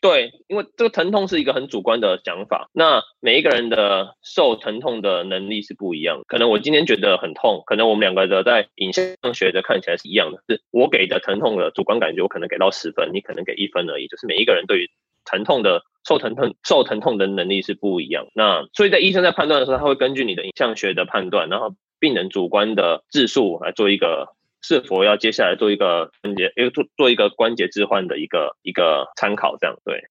[0.06, 6.22] 对，因为这个疼痛是一个很主观的想法，那每一个人的受疼痛的能力是不一样。
[6.28, 14.06] 可能我今天觉得很痛，可能我们两个的在影像学的看起来是一样的，是我给的疼痛的主观感觉，我可能给到十分，你可能给一分而已。
[14.06, 14.92] 就是每一个人对于
[15.26, 18.28] 疼痛的受疼痛受疼痛的能力是不一样。
[18.36, 24.35] 那所以在医生在判断的时候，他会根据你的影像学的判断，然后病人主观的质数来做一个。
[24.68, 29.56] 是否要接下来做一个关节，为做做一个关节置换的一个一个参考？
[29.62, 30.02] 这样对。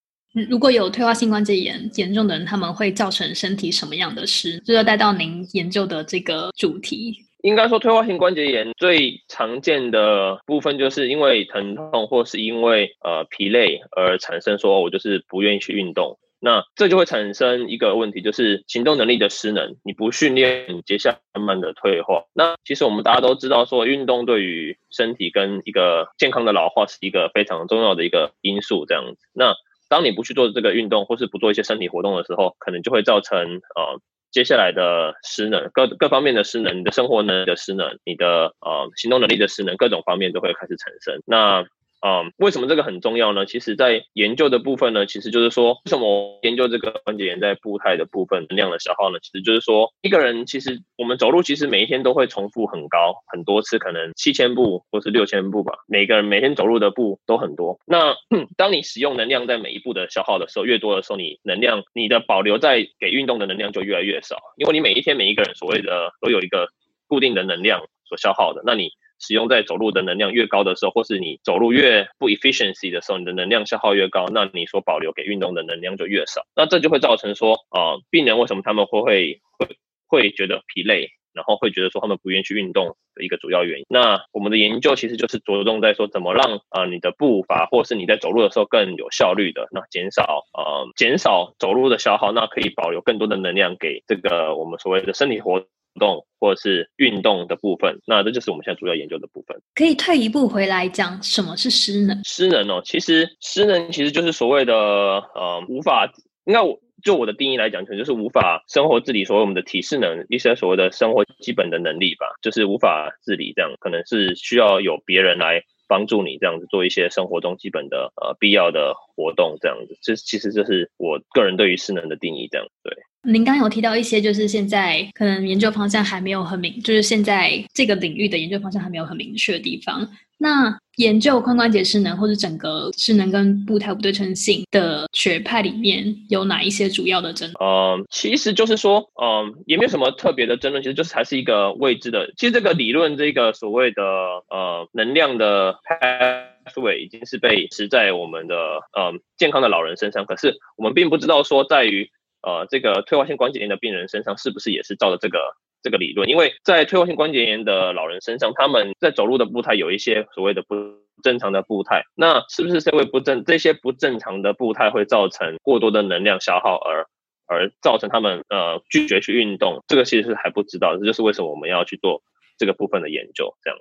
[0.49, 4.61] 如果有退化性关节炎严重的人，他们会造成身体什么样的失？
[4.61, 7.17] 就要带到您研究的这个主题。
[7.43, 16.17] 应该说，退化性关节炎最常见的部分，就是因为疼痛或是因为呃疲累而产生，说我就是不愿意去运动。
[16.45, 19.77] 那这就会产生一个问题，就是行动能力的失能。
[19.83, 22.25] 你不训练，你接下来慢慢的退化。
[22.35, 28.85] 那其实我们大家都知道，说运动对于身体跟一个健康的老化是一个非常重要的一个因素。
[28.85, 29.55] 这样子，那
[29.89, 33.99] 当你不去做这个运动，或是不做一些身体活动的时候，可能就会造成呃
[34.31, 41.23] 接下来的失能，各各方面的失能，你的生活能力的失能，你的呃行动能力的失能，各种方面都会开始产生。
[41.25, 41.65] 那
[42.07, 43.47] 嗯，为什么这个很重要呢？
[43.47, 49.19] 其实，在研究的部分呢，其实就是说，为什么研究这个关节炎在步态的部分能量的消耗呢？
[49.23, 55.73] 其实就是说，一个人其实我们走路其实每一天都会重复很高很多次，可能七千步或是六千步吧。
[55.87, 57.81] 每个人每天走路的步都很多。
[57.87, 58.15] 那
[58.59, 66.69] 当你使用能量在每一步的消耗的时候越多的时候，你能量你的保留在给运动的能量就越来越少，因为你每一天每一个人所谓的都有一个
[67.09, 68.91] 固定的能量所消耗的，那你。
[69.27, 76.43] 使用在走路的能量越高的时候，或是你走路越不 efficiency 的时候，你的能量消耗越高，那你所保留给运动的能量就越少。
[76.55, 83.87] 那这就会造成说，啊，病人为什么他们会会会会觉得疲累，然后会觉得说他们不愿意去运动的一个主要原因。
[83.89, 95.65] 那我们的研究其实就是着重在说，怎么让啊你的步伐，或是你在走路的时候更有效率的，那减少呃减少走路的消耗，那可以保留更多的能量给这个我们所谓的身体活。
[95.99, 99.61] 动或者是运动的部分，那这就是我们现在主要研究的部分。
[99.75, 102.21] 可以退一步回来讲，什么是失能？
[102.25, 106.13] 失能哦，其实失能其实就是所谓的呃无法，
[106.45, 119.99] 应该我就我的定义来讲，可能就是无法生活自理，所谓我们的体适能，一些所谓的生活基本的能力吧，就是无法自理这样，可能是需要有别人来帮助你这样子做一些生活中基本的呃必要的活动这样子。
[120.03, 122.95] 这其实这是我个人对于失能的定义这样对。
[123.27, 130.07] 您刚有提到一些，就是现在可能研究方向还没有很明，就是现在这个领域的研究方向还没有很明确的地方。
[130.37, 137.71] 那研究髋关节失能或者整个失能跟步态不对称性的学派里面有哪一些主要的争论？
[137.71, 142.31] 嗯，其实就是说，嗯，也没有什么特别的争论，其实就是还是一个未知的。
[142.37, 148.55] 其实这个理论，这个所谓的呃能量的 pathway 已经是被实在我们的
[148.93, 152.11] 呃健康的老人身上，可是我们并不知道说在于。
[152.45, 156.29] 呃，这个退化性关节炎的病人身上是不是也是照着这个这个理论？
[156.29, 160.75] 因为在退化性关节炎的老人身上，他们在走路的步态有一些所谓的不
[161.23, 167.07] 正常的步态，那是不是这位不正这些不正常的步态会造成过多的能量消耗，而
[167.47, 169.83] 而造成他们呃拒绝去运动？
[169.89, 172.23] 这个其实是还不知道，这就是为什么我们要去做
[172.59, 173.79] 这个部分的研究，这样。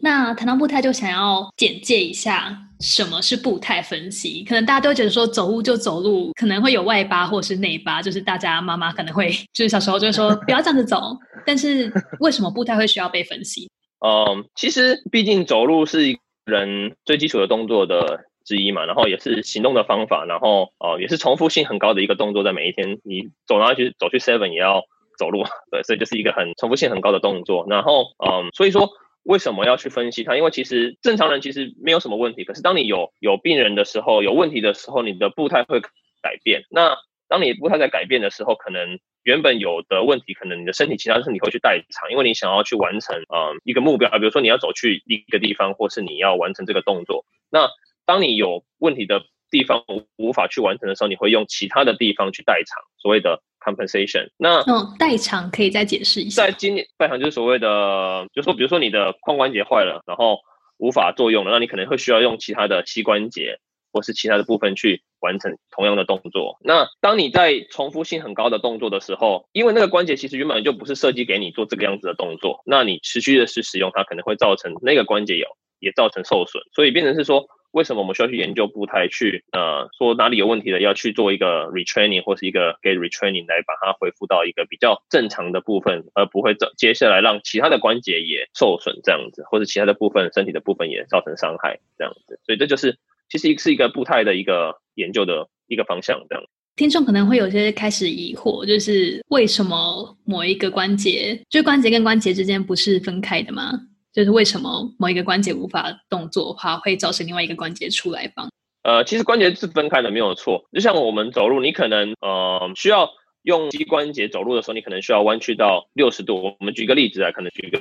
[0.00, 4.44] 那谈到步态，就想要简介一下什么是步态分析。
[4.44, 11.16] 可能大家都觉得说走路就走路，可能会有外八或是内八，就是大家妈妈可能会就是小时候就会说不要这样子走。
[11.44, 13.68] 但是为什么步态会需要被分析？
[14.06, 24.80] 嗯， 其实毕竟走路是人最基础的动作的之一嘛，然后也是行动的方法，然后哦也是重复性很高的一个动作，在每一天你走上去走去 seven 也要
[25.18, 27.66] 走路，对，所以就是一个很重复性很高的动作。
[27.68, 28.88] 然后嗯，所以说。
[29.28, 30.34] 为什么要去分析它？
[30.36, 35.80] 因为其实正常人其实没有什么问题，可是当你有有病人的时候，有问题的时候，你的步态会
[36.22, 36.62] 改变。
[36.70, 36.96] 那
[37.28, 47.26] 当你步态在改变的时候，可能原本有的问题，可能你的身体其他身体会去代偿，因为你想要去完成嗯一个目标啊，比如说你要走去一个地方，或是你要完成这个动作。
[47.50, 47.68] 那
[48.06, 49.84] 当你有问题的地方
[50.16, 53.42] 无法去完成的时候，你会用其他的地方去代偿，所谓的。
[53.60, 56.46] compensation，那嗯，代偿可以再解释一下。
[56.46, 60.38] 在今年代偿就是所谓的，就是说比如说你的髋关节坏了，然后
[60.78, 63.58] 无法作用了，那你可能会需要用其他的膝关节
[63.92, 66.56] 或是其他的部分去完成同样的动作。
[66.62, 75.46] 那当你在重复性很高的动作的时候，因为那个关节其实原本就不是设计给你做这个样子的动作，那你持续的去使用它，可能会造成那个关节有
[75.80, 92.40] 也造成受损，所以变成是说为什么我们需要去研究步态，去呃说哪里有问题的，要去做一个 retraining 或是一个 get retraining 来把它恢复到一个比较正常的部分，而不会接接下来让其他的关节也受损这样子，或者其他的部分身体的部分也造成伤害这样子。
[92.44, 92.98] 所以这就是
[93.28, 96.44] 其实是一个步态的一个研究的一个方向这样。
[96.76, 103.72] 听众可能会有些开始疑惑，就是为什么某一个关节，就关节跟关节之间不是分开的吗？
[104.18, 108.50] 就是为什么某一个关节无法动作的话，会造成另外一个关节出来帮？
[108.82, 110.64] 呃，其实关节是分开的，没有错。
[110.72, 113.10] 就像我们走路，你可能呃需要
[113.42, 116.56] 用膝关节走路的时候，你可能需要弯曲到六十度。
[116.58, 117.80] 我们举一个例子啊，可能举一个，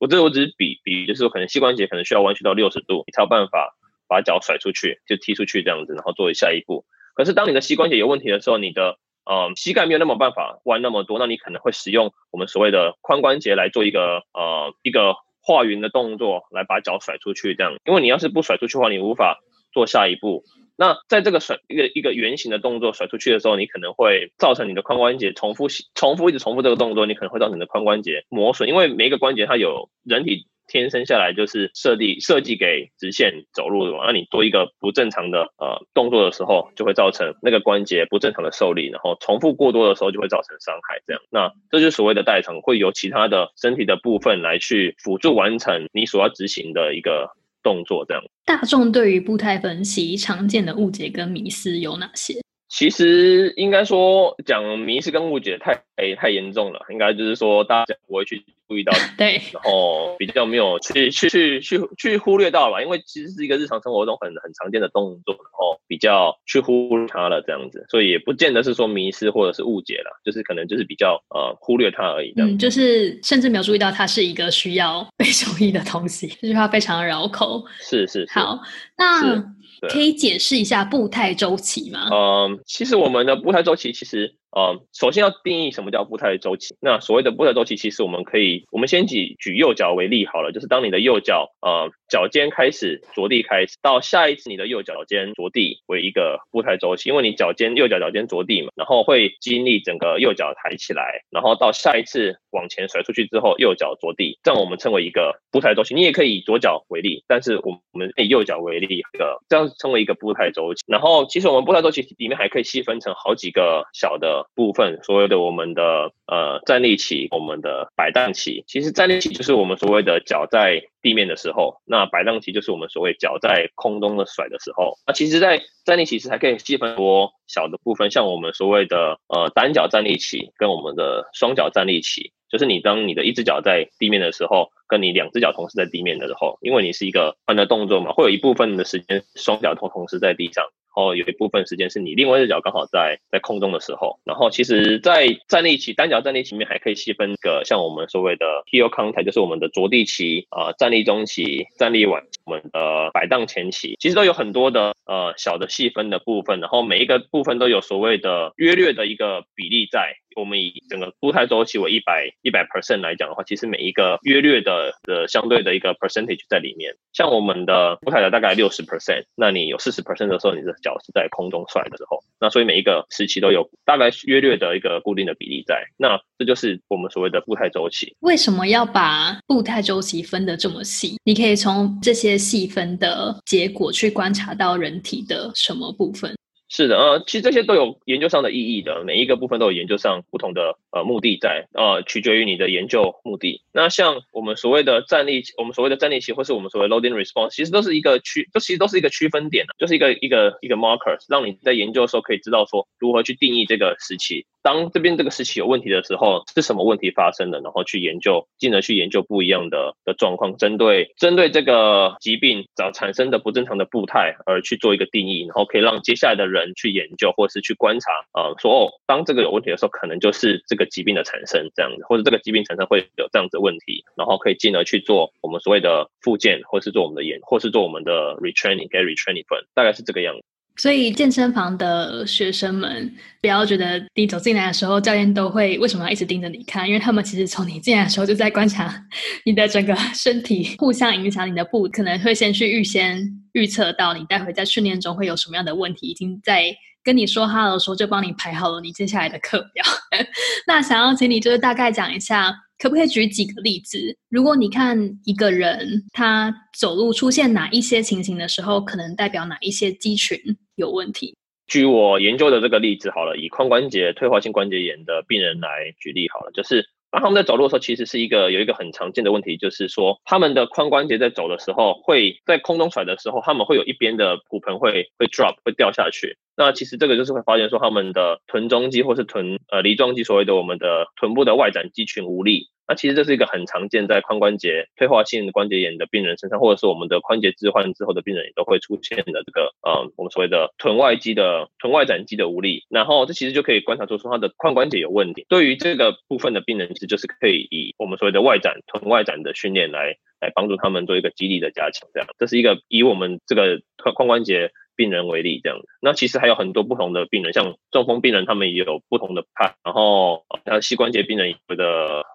[0.00, 3.76] 我这我只是比比，就是可能膝关节可能需要弯曲到六十度，你才有办法
[4.08, 6.84] 把脚甩出去，就踢出去这样子，然后做下一步。
[7.14, 15.14] 可是当你的膝关节有问题的时候，你的呃膝盖没有那么办法弯那么多，那你可能会使用我们所谓的髋关节来做一个呃一个
[15.48, 17.72] 画圆的动作，来把脚甩出去这样。
[17.86, 19.38] 因为你要是不甩出去的话，你无法
[19.72, 20.44] 做下一步。
[20.76, 30.46] 那在这个甩一个一个圆形的动作甩出去的时候，你可能会造成你的髋关节重复重复一直重复这个动作，你可能会造成你的髋关节磨损，因为每一个关节它有人体。
[30.68, 41.00] 天生下来就是设计设计给直线走路的嘛，那你做一个不正常的呃动作的时候，就会造成那个关节不正常的受力，然后重复过多的时候就会造成伤害。
[41.06, 47.30] 这样，那这就是所谓的代偿，会由其他的身体的部分来去辅助完成你所要执行的一个
[47.62, 48.04] 动作。
[48.06, 52.34] 这样，大众对于步态分析常见的误解跟迷思有哪些？
[52.68, 55.82] 其实应该说讲迷失跟误解太
[56.16, 58.44] 太严重了，应该就是说大家不会去。
[58.68, 72.34] 注意到 对，然后比较没有去去去去去忽略到吧，因为其实是一个日常生活中很很常见的动作，然后比较去忽略它了这样子，所以也不见得是说迷失或者是误解了，就是可能就是比较呃忽略它而已。
[72.36, 77.64] 嗯，就是甚至没有注意到它是一个需要被 注意的东西，这句话非常绕口。
[77.80, 78.60] 是是好，
[78.98, 79.42] 那
[79.88, 82.08] 可以解释一下步态周期吗？
[82.10, 84.37] 嗯，其实我们的步态周期其实。
[84.50, 86.74] 呃，首先要定义什么叫步态周期。
[86.80, 105.94] 那所谓的步态周期，其实我们可以，我们先举举右脚为例好了，就是当你的右脚呃脚尖开始着地开始，到下一次你的右脚尖着地为一个步态周期，因为你脚尖右脚脚尖着地嘛，然后会经历整个右脚抬起来，然后到下一次往前甩出去之后，右脚着地，这样我们称为一个步态周期。
[105.94, 110.82] 你也可以以左脚为例，但是我我们以右脚为例，一个这样称为一个步态周期。
[110.86, 114.37] 然后其实我们步态周期里面还可以细分成好几个小的。
[114.54, 124.94] 部分所谓的我们的呃站立起，我们的摆荡起，其实站立起就是我们所谓的脚在地面的时候，那摆荡起就是我们所谓脚在空中的甩的时候。
[125.06, 140.66] 那其实，在站立期时还可以细分多小的部分，像我们所谓的呃单脚站立起跟我们的双脚站立起，就是你当你的一只脚在地面的时候，跟你两只脚同时在地面的时候，因为你是一个换的动作嘛，会有一部分的时间双脚同同时在地上。
[140.98, 160.14] 然后有一部分时间是你另外一只脚刚好在在空中的时候，然后其实，在站立起单脚站立起面还可以细分个像我们所谓的 heel contact，就是我们的着地期啊，站立中期、站立晚，我们的摆荡前期，其实都有很多的呃小的细分的部分，然后每一个部分都有所谓的约略的一个比例在。
[160.36, 166.94] 我们以整个步态周期为一百一百 percent 来讲的话，其实每一个约略的的相对的一个 percentage 在里面。
[167.12, 175.84] 像我们的步态的大概六十 percent，那你有四十 percent 的时候，你的脚是在空中甩的时候，那所以每一个时期都有大概约略的一个固定的比例在。
[175.96, 178.14] 那这就是我们所谓的步态周期。
[178.20, 181.16] 为什么要把步态周期分得这么细？
[181.24, 186.34] 你可以从这些细分的结果去观察到人体的什么部分？
[186.70, 193.62] 是的，呃，其实这些都有研究上的意义的，每一个部分都有研究上不同的呃目的在，呃，取决于你的研究目的。
[193.72, 204.44] 那像我们所谓的站立，我们所谓的站立期，或是我们所谓 loading response，其实都是一个区，这其实都是一个区分点就是一个一个一个 markers，让你在研究的时候可以知道说如何去定义这个时期。
[204.62, 207.60] 当这边这个时期有问题的时候，是什么问题发生的？
[207.60, 230.42] 然后去研究，进而去研究不一样的的状况，针对针对这个疾病早产生的不正常的步态而去做一个定义，然后可以让接下来的人去研究，或是去观察啊，说哦，当这个有问题的时候，可能就是这个疾病的产生这样子，或者这个疾病产生会有这样子问题，然后可以进而去做我们所谓的复健，或是做我们的研，或是做我们的 retraining，给 retraining 分，大概是这个样子。
[230.78, 236.86] 所以健身房的学生们不要觉得你走进来的时候，教练都会为什么要一直盯着你看？
[236.86, 238.94] 因为他们其实从你进来的时候就在观察
[239.44, 243.20] 你的整个身体，互相影响你的步，可能会先去预先
[243.52, 246.72] 预测到你待会在训练中会有什么样的问题，已经在
[247.02, 249.84] 跟你说哈的时候就帮你排好了你接下来的课表。
[250.68, 254.16] 那想要请你就是大概讲一下可不可以举几个例子？
[254.28, 260.38] 如果你看一个人他走路出现哪一些情形的时候，可能代表哪一些肌群
[260.76, 261.36] 有问题？
[261.66, 276.38] 举我研究的这个例子好了，以髋关节退化性关节炎的病人来举例好了，就是当他们在走路的时候，其实是一个有一个很常见的问题，就是说他们的髋关节在走的时候，会在空中甩的时候，他们会有一边的骨盆会会 drop 会掉下去。
[276.58, 282.66] 那其实这个就是会发现说他们的臀中肌或是臀呃梨状肌，所谓的我们的臀部的外展肌群无力。
[282.88, 292.82] 那其实这是一个很常见在髋关节退化性关节炎的病人身上，或者是我们的髋节置换之后的病人也都会出现的这个呃我们所谓的臀外肌的臀外展肌的无力。
[292.88, 295.46] 然后这其实就可以观察出说他的髋关节有问题。
[295.48, 302.08] 对于这个部分的病人，其实就是可以以我们所谓的外展臀外展的训练来来帮助他们做一个肌力的加强。
[302.12, 304.72] 这样，这是一个以我们这个髋髋关节。
[304.98, 309.76] 病人为例，这样那其实还有很多不同的病人，像中风病人，他们也有不同的派。
[309.84, 311.84] 然后，像膝关节病人有的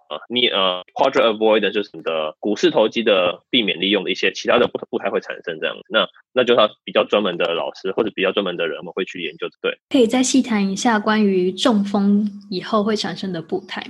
[0.10, 5.82] 呃，你呃，quadra avoid 就是你的股四头肌的避免利用的一些其他的不不太会产生这样子。
[5.90, 9.50] 那那就他比较专门的老师或者比较专门的人，我们会去研究。
[9.62, 13.86] 对，可以再细谈一下关于中风以后会产生的步态。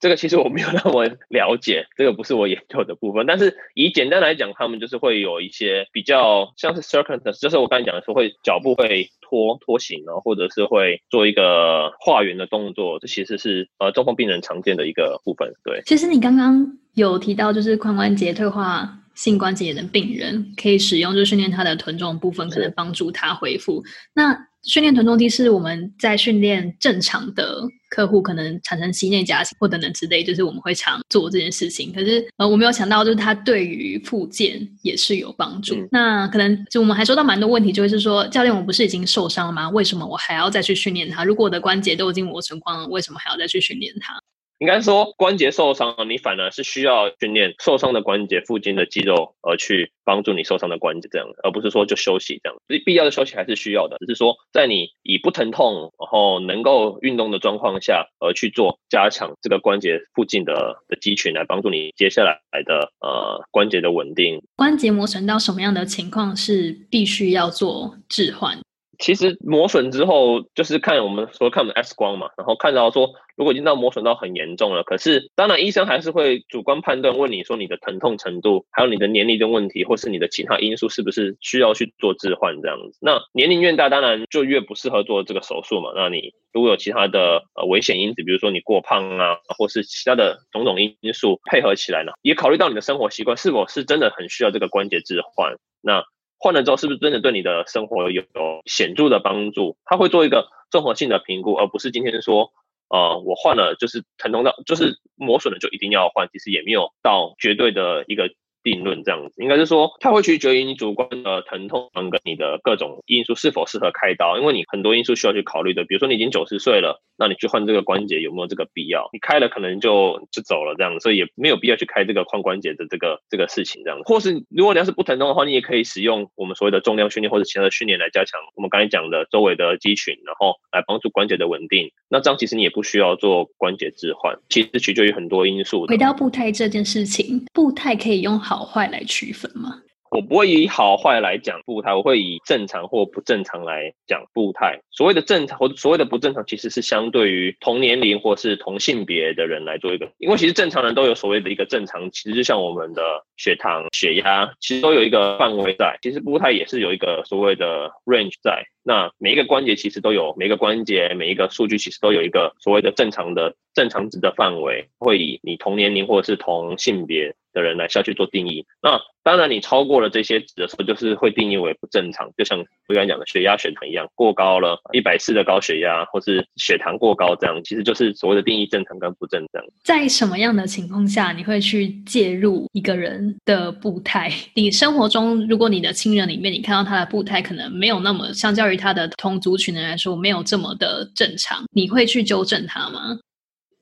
[0.00, 3.26] 这个其实我没有那么了解，这个不是我研究的部分。
[3.26, 15.52] 但是以简单来讲，他们就是会有一些比较像是 circumstance，就是我刚才讲的说会脚步会拖拖行然后，或者是会做一个画圆的动作，这其实是呃中风病人常见的一个部分。
[15.64, 23.82] 对，其实你刚刚有提到，就是髋关节退化性关节炎的病人可以使用，就训练他的臀中部分，可能帮助他恢复。
[24.14, 31.92] 那训练臀中肌是我们在训练正常的客户可能产生膝内夹或等等之类，就是我们会常做这件事情。
[31.92, 35.74] 可是呃，我没有想到，就是它对于复健也是有帮助。
[35.90, 39.70] 那可能就我们还收到蛮多问题，就是说，教练，我不是已经受伤了吗？
[39.70, 41.24] 为什么我还要再去训练它？
[41.24, 44.20] 如果我的关节都已经磨损光了，为什么还要再去训练它？
[44.58, 52.58] 应该说关节受伤，你反而是需要训练受伤的关节附近的肌肉，而去帮助你受伤的关节这样，而不是说就休息这样。
[52.66, 64.42] 必必要的休息还是需要的，只是说在你以不疼痛，然后能够运动的状况下，而去做加强这个关节附近的的肌群，来帮助你接下来的呃关节的稳定。
[64.56, 68.58] 关节磨损到什么样的情况是必须要做置换？
[68.98, 82.98] 其实磨损之后，就是看我们说看我们 X 光嘛，然后看到说，如果已经到磨损到很严重了，可是当然医生还是会主观判断，问你说你的疼痛程度，还有你的年龄的问题，或是你的其他因素是不是需要去做置换这样子。
[83.00, 85.92] 那年龄越大，当然就越不适合做这个手术嘛。
[85.94, 96.02] 那你如果有其他的呃危险因子，比如说你过胖啊，或是其他的种种因因素配合起来呢，也考虑到你的生活习惯是否是真的很需要这个关节置换，那。
[96.38, 98.22] 换了之后，是不是真的对你的生活有
[98.64, 99.76] 显著的帮助？
[99.84, 102.52] 他会做一个综合性的评估，而不是今天说，
[102.88, 108.30] 呃，我换了就是疼痛到，就是磨损了就一定要换，其实也没有到绝对的一个。
[108.68, 115.84] 定论这样子，应该是说，它会取决于你主观的疼痛跟你的各种因素是否适合开刀，因为你很多因素需要去考虑的。
[115.84, 119.08] 比如说你已经九十岁了，那你去换这个关节有没有这个必要？
[119.12, 124.04] 你开了可能就就走了这样子，所以也没有必要去开这个髋关节的这个这个事情这样子。
[124.04, 131.90] 或是如果你要是不疼痛的话，你也可以使用我们所谓的重量训练或者其他的训练来加强我们刚才讲的周围的肌群，然后来帮助关节的稳定。
[132.10, 135.86] 那这样其实你也不需要做关节置换，其实取决于很多因素。
[135.86, 139.82] 回到步态这件事情，步态可以用好好坏来区分吗？
[140.10, 144.80] 我不会以好坏来讲步态，我会以正常或不正常来讲步态。
[144.90, 153.02] 所谓的正常或所谓的不正常，其实是相对于同年龄或是同性别的人来做一个，因为其实正常人都有所谓的一个正常，其实就像我们的
[153.36, 155.96] 血糖、血压，其实都有一个范围在。
[156.02, 158.64] 其实步态也是有一个所谓的 range 在。
[158.82, 168.66] 那每一个关节其实都有每一个关节每一个数据其实都有一个所谓的正常的正常值的范围，会以你同年龄或者是同性别的人来下去做定义。
[168.82, 172.28] 那当然，你超过了这些值的时候，就是会定义为不正常。
[172.36, 179.62] 就像我刚才讲的血压、血糖一样，过高了，一百四的高血压，或是血糖过高，这样其实就是所谓的定义正常跟不正常。
[179.84, 184.28] 在什么样的情况下，你会去介入一个人的步态？
[184.54, 193.18] 你生活中，如果你的亲人里面，你看到他的步态可能没有那么，相较于他的同族群的人来说，没有这么的正常，你会去纠正他吗？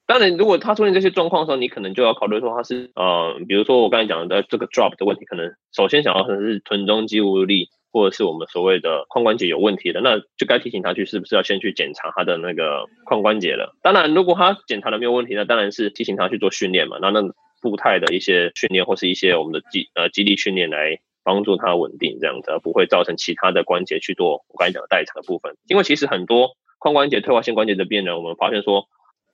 [0.07, 13.74] 当然，如果他出现这些状况的时候，你可能就要考虑说他是呃，比如说我刚才讲的这个 drop 的问题，可能首先想到可能是臀中肌无力，或者是我们所谓的髋关节有问题的，那就该提醒他去是不是要先去检查他的那个髋关节了。
[13.82, 16.98] 当然，如果他检查的没有问题，那当然是提醒他去做训练嘛。
[17.02, 17.20] 那那
[17.61, 25.57] 步态的一些训练或是一些我们的肌呃肌力训练来帮助他稳定，这样子不会造成其他的关节去做我刚才讲的代偿的部分。
[25.66, 28.86] 因为其实很多髋关节退化性关节的病人，我们发现说。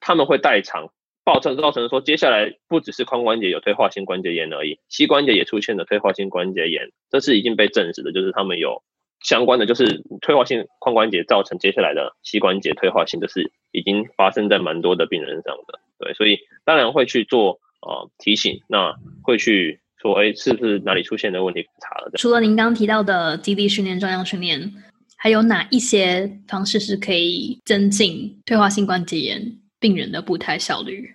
[0.05, 0.88] 他们会代偿，
[1.24, 8.82] 造成造成说，接下来不只是髋关节有退化性关节炎而已，膝关节也出现了退化性关节炎，这是已经被证实的，就是他们有
[9.22, 15.78] 相关的，就是退化性髋关节造成接下来的膝关节退化性，这是已经发生在蛮多的病人上的。
[16.00, 18.92] 对，所以当然会去做呃提醒，那
[19.22, 22.11] 会去说，哎，是不是哪里出现的问题查了？
[22.16, 24.72] 除了您刚提到的基地训练、重量训练，
[25.16, 29.61] 还有哪一些方式是可以增进退化性关节炎？
[29.82, 31.12] 病人的步态效率，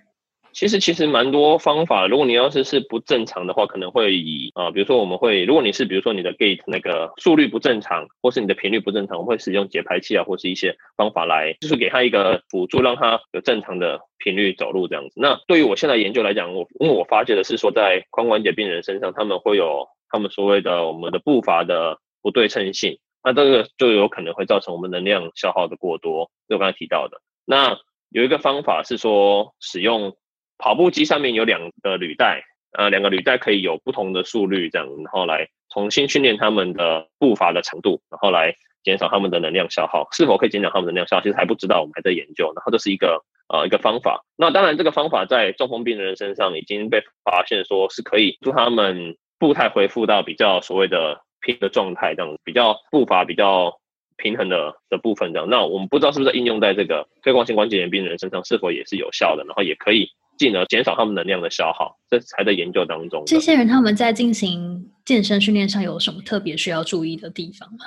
[0.52, 2.06] 其实其实蛮多方法。
[2.06, 15.14] 如果你要是是不正常的话，可能会以啊，比如说我们会，如果你是比如说你的 gate 那个速率不正常，或是你的频率不正常，我会使用节拍器啊，或是一些方法来，就是给他一个辅助，让他有正常的频率走路这样子。
[15.16, 27.78] 那对于我现在研究来讲，我因为我发觉的是说，在髋关节病人身上，他们会有他们所谓的我们的步伐的不对称性，那这个就有可能会造成我们能量消耗的过多，就刚才提到的那。
[28.10, 30.16] 有一个方法是说，使用
[30.56, 32.42] 跑步机上面有两个履带，
[32.72, 40.08] 呃，两个履带可以有不同的速率，这样，然后来重新训练他们的步伐的程度，然后来减少他们的能量消耗。
[40.12, 42.50] 是否可以减少他们的能量消耗，其实还不知道，我们还在研究。
[42.56, 44.24] 然后这是一个呃一个方法。
[44.36, 53.77] 那当然，这个方法在中风病人身上已经被发现，说是可以助他们步态恢复到比较所谓的平的状态，这样比较步伐比较。
[54.18, 63.22] 平衡的的部分这样，那我们不知道是不是应用在这个退化性关节炎病人身上是否也是有效的，然后也可以进而减少他们能量的消耗，这还在研究当中。
[63.26, 67.86] 这些人他们在进行健身训练上有什么特别需要注意的地方吗？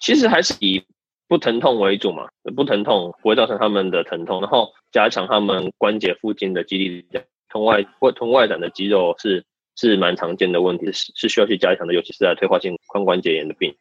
[0.00, 0.82] 其实还是以
[1.28, 7.04] 不疼痛为主嘛，不疼痛不会造成他们的疼痛，然后加强他们关节附近的肌力，
[7.48, 9.44] 通外或通外展的肌肉是
[9.76, 13.74] 是蛮常见的问题，是是需要去加强的，尤其是在退化性髋关节炎的病。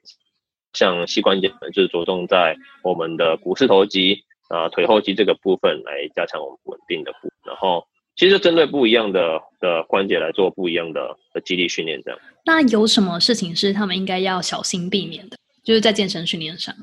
[0.75, 7.83] 像膝关节就是着重在我们的股四头肌啊、腿后肌这个部分来加强我们稳定的部，然后
[8.15, 12.19] 其实针对不一样的的关节来做不一样的的肌力训练，这样。
[12.45, 15.37] 那有什么事情是他们应该要小心避免的？
[15.63, 16.75] 就是在健身训练上，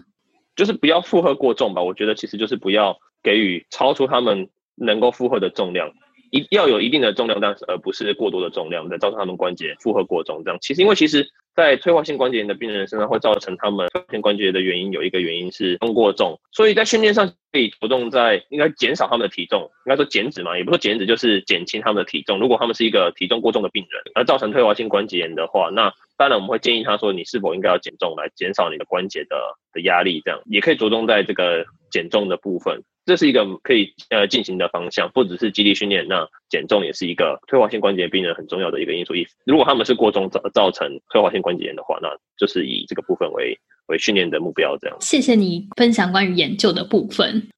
[0.56, 1.80] 就是不要负荷过重吧。
[1.80, 5.88] 我觉得其实就是不要给予超出他们能够负荷的重量，
[6.32, 10.42] 一要有一定的重量，但是而不是过多的重量，来造成他们关节负荷过重。
[10.44, 11.24] 这样其实因为其实。
[11.54, 22.38] 在退化性关节炎的病人身上会造成他们退化性关节的原因有一个原因是重过重，所以在训练上可以着重在应该减少他们的体重，应该说减脂嘛，也不说减脂，就是减轻他们的体重。
[22.38, 29.36] 如果他们是一个体重过重的病人，而造成退化性关节炎的话，那当然我们会建议他说，你是否应该要减重来减少你的关节的
[29.74, 32.82] 的压力，这样也可以着重在这个减重的部分。
[33.04, 39.14] 这是一个可以呃进行的方向，不只是肌力训练，那减重也是一个退化性关节病人很重要的一个因素。
[39.14, 44.76] 一如果他们是过重造造成退化性关节炎的话，那就是以这个部分为为训练的目标。
[44.80, 47.48] 这样，谢谢你分享关于研究的部分，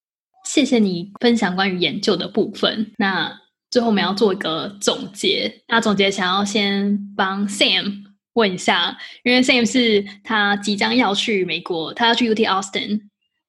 [0.47, 2.93] 谢谢你分享关于研究的部分。
[2.97, 3.39] 那
[3.71, 13.03] 最后我们要做一个总结，那总结想要先帮 Sam 问一下，因为 Sam 是他即将要去美国，他要去 UT Austin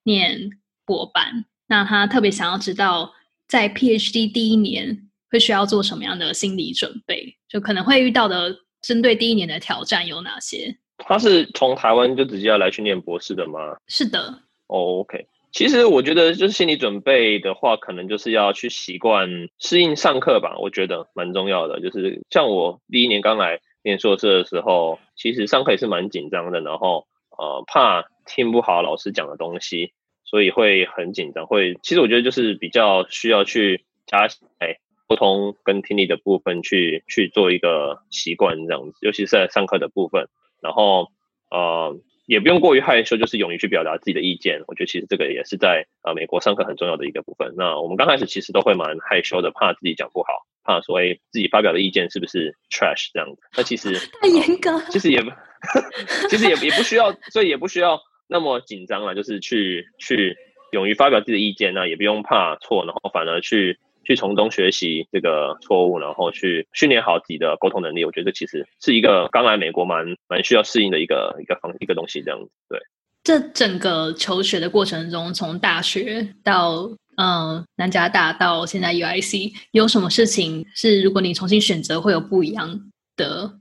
[0.04, 0.50] 念
[0.84, 1.46] 博班。
[1.68, 3.12] 那他特别想要知道，
[3.48, 7.36] 在 PhD 第一年会需要做什么样的心理准备？
[7.48, 10.76] 就可能会遇到的针对第一年的挑战有哪些？
[10.98, 13.76] 他是从台湾就直接要来去念博士的吗？
[13.86, 14.42] 是的。
[14.68, 20.56] OK，其实我觉得就是心理准备的话，可能就是要去习惯适应上课吧。
[20.58, 21.80] 我觉得蛮重要的。
[21.80, 27.06] 就是像我第一年刚来念硕士的时候，其实上课也是蛮紧张的，然后
[27.36, 29.92] 呃怕听不好老师讲的东西。
[30.26, 34.26] 所以会很紧张，会其实我觉得就是比较需要去加
[34.58, 40.28] 哎沟通跟听力的部分去去做一个习惯这样子，尤其是在上课的部分，
[40.60, 41.12] 然后
[41.50, 41.96] 呃
[42.26, 44.62] 也不用过于害羞，就是勇于去表达自己的意见。
[44.66, 47.54] 我觉得其实这个也是在呃美国上课很重要的一个部分。
[47.56, 50.28] 那我们刚开始其实都会蛮害羞的，怕自己讲不好，
[50.64, 53.40] 怕说哎自己发表的意见是不是 trash 这样子。
[53.56, 55.30] 那其实 太严格，其实也不
[56.28, 57.96] 其实也也不需要，所以也不需要。
[58.28, 60.36] 那么紧张了，就是去去
[60.72, 68.04] 勇于发表自己的意见，那也不用怕错，然后反而去去从中学习这个错误，然后去训练好自己的沟通能力。
[68.04, 72.50] 我觉得其实是一个刚来美国蛮蛮需要适应的一个一个方一个东西，这样子。
[72.68, 72.78] 对，
[73.22, 83.58] 这整个求学的过程中，从大学到嗯南加大到现在 UIC，有什么事情是如果你重新选择会有不一样的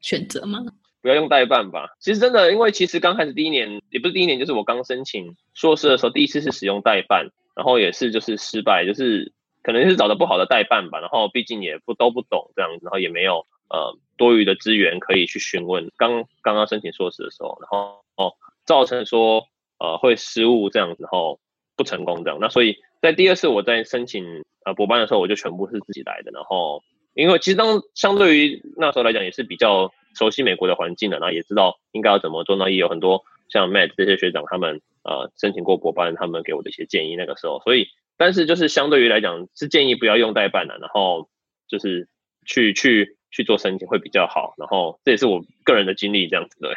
[0.00, 0.58] 选择吗？
[1.02, 1.90] 不要用代办吧。
[1.98, 9.32] 其实真的，因为其实刚开始第一年也不是第一年，就是我刚申请硕士的时候，第一次是使用代办，然后也是就是失败，就是
[9.62, 11.00] 可能是找的不好的代办吧。
[11.00, 15.90] 然后毕竟也不都不懂这样，然后也没有呃多余的资源可以去询问。
[15.96, 18.34] 刚刚刚申请硕士的时候，然后哦
[18.64, 19.46] 造成说
[19.78, 21.40] 呃会失误这样子，然后
[21.76, 22.38] 不成功这样。
[22.40, 26.30] 那所以在第二次我在申请呃博班的时候，我就全部是自己来的。
[26.32, 26.82] 然后
[27.20, 32.56] 因为其实当相对于那时候来讲，也是比较熟悉美国的环境的，然后也知道应该要怎么做。
[32.56, 37.16] 那也有很多像 Matt 这些学长他们呃申请过博班，他们给我的一些建议。
[37.16, 41.28] 那个时候，所以但是就是相对于来讲，是建议不要用代办的，然后
[41.68, 42.08] 就是
[42.46, 44.54] 去去去做申请会比较好。
[44.56, 46.70] 然后这也是我个人的经历，这样子对。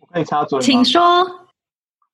[0.00, 0.62] 我可以插嘴吗？
[0.64, 1.00] 请说。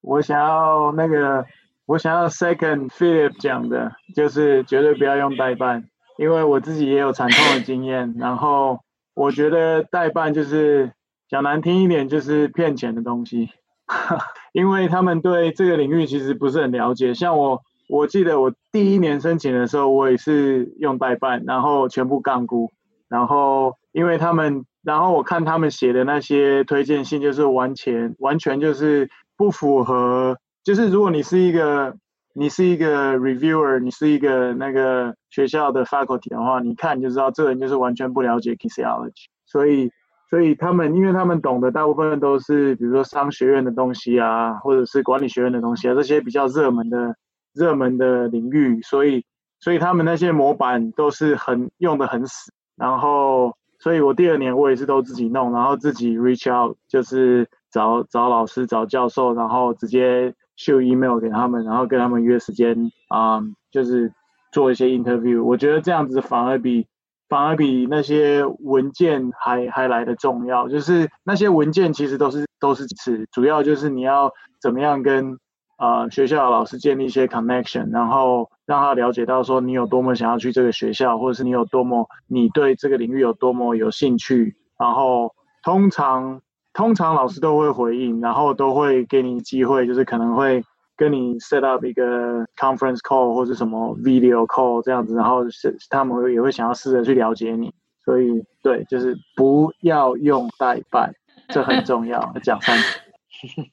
[0.00, 1.46] 我想要那个，
[1.86, 5.88] 我想要 Second Philip 讲的，就是绝对不要用代办，
[6.18, 8.14] 因为我自己也有惨痛的经验。
[8.18, 8.80] 然后
[9.14, 10.92] 我觉得代办就是
[11.28, 13.50] 讲难听一点，就是骗钱的东西，
[14.52, 17.14] 因为他们对这个领域其实不是很了解。
[17.14, 22.70] 像我，我记得我第一年申请的时候，我也是用代办，然后全部杠估，
[23.08, 29.08] 然后因为他们，然后我看他们写的那些推荐信，就是完全完全就是。
[29.34, 31.96] 不符合，就是如果你是一个，
[32.34, 39.26] 你是一个 reviewer，你是一个那个学校的 faculty 的话，你看就知道这人就是完全不了解 kinesiology。
[39.46, 39.90] 所以，
[40.30, 47.16] 所以他们，因为他们懂的大部分都是，比如说商学院的东西啊，或者是管理学院的东西啊，这些比较热门的、
[47.52, 49.24] 热门的领域，所以，
[49.60, 52.52] 所以他们那些模板都是很用的很死。
[52.76, 57.48] 然后，所以我第二年我也是都自己弄，然后自己 reach out，就是。
[57.72, 64.12] 找找老师找教授，然后直接秀 email 给他们，然后跟他们约时间啊，就是
[64.52, 65.42] 做一些 interview。
[65.42, 66.86] 我觉得这样子反而比
[67.28, 70.68] 反而比那些文件还还来的重要。
[70.68, 74.30] 就是那些文件其实都是都是次，主要就是你要
[74.60, 75.38] 怎么样跟
[75.76, 84.56] 啊学校老师建立一些 connection，然后让他了解到说你有多么想要去这个学校，或者是你有多么你对这个领域有多么有兴趣。
[84.78, 86.40] 然后通常。
[86.74, 90.64] 通常老师都会回应，然后都会给你机会，就是可能会
[90.96, 97.74] 跟你 set up 一个 conference call 或者什么 video call 这样子，然后是他们也会想要试着去了解你。
[98.04, 101.14] 所以对，就是不要用代办，
[101.48, 102.32] 这很重要。
[102.42, 103.00] 讲三次，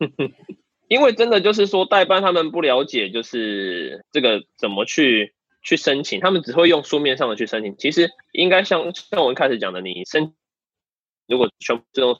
[0.89, 5.33] 因为真的就是说代办他们不了解，就是这个怎么去
[5.63, 7.77] 去申请，他们只会用书面上的去申请。
[7.77, 10.33] 其实应该像像我一开始讲的，你申
[11.27, 12.19] 如果全部这种。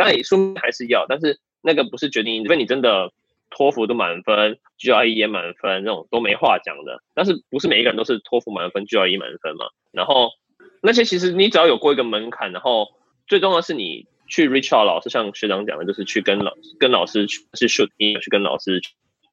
[0.00, 3.12] 当然，书面还是要，但是那个不是决定因，因为你真的
[3.50, 7.02] 托福都满分，GRE 也满分，那种都没话讲的。
[7.14, 9.66] 但是不是每一个人都是托福满分，GRE 满分嘛？
[9.92, 10.30] 然后
[10.80, 12.88] 那些其实你只要有过一个门槛，然后
[13.26, 17.90] 最重要的是你去 reach out 老师，像学长讲的，就是去跟老跟老师去是 shoot，
[18.22, 18.80] 去跟老师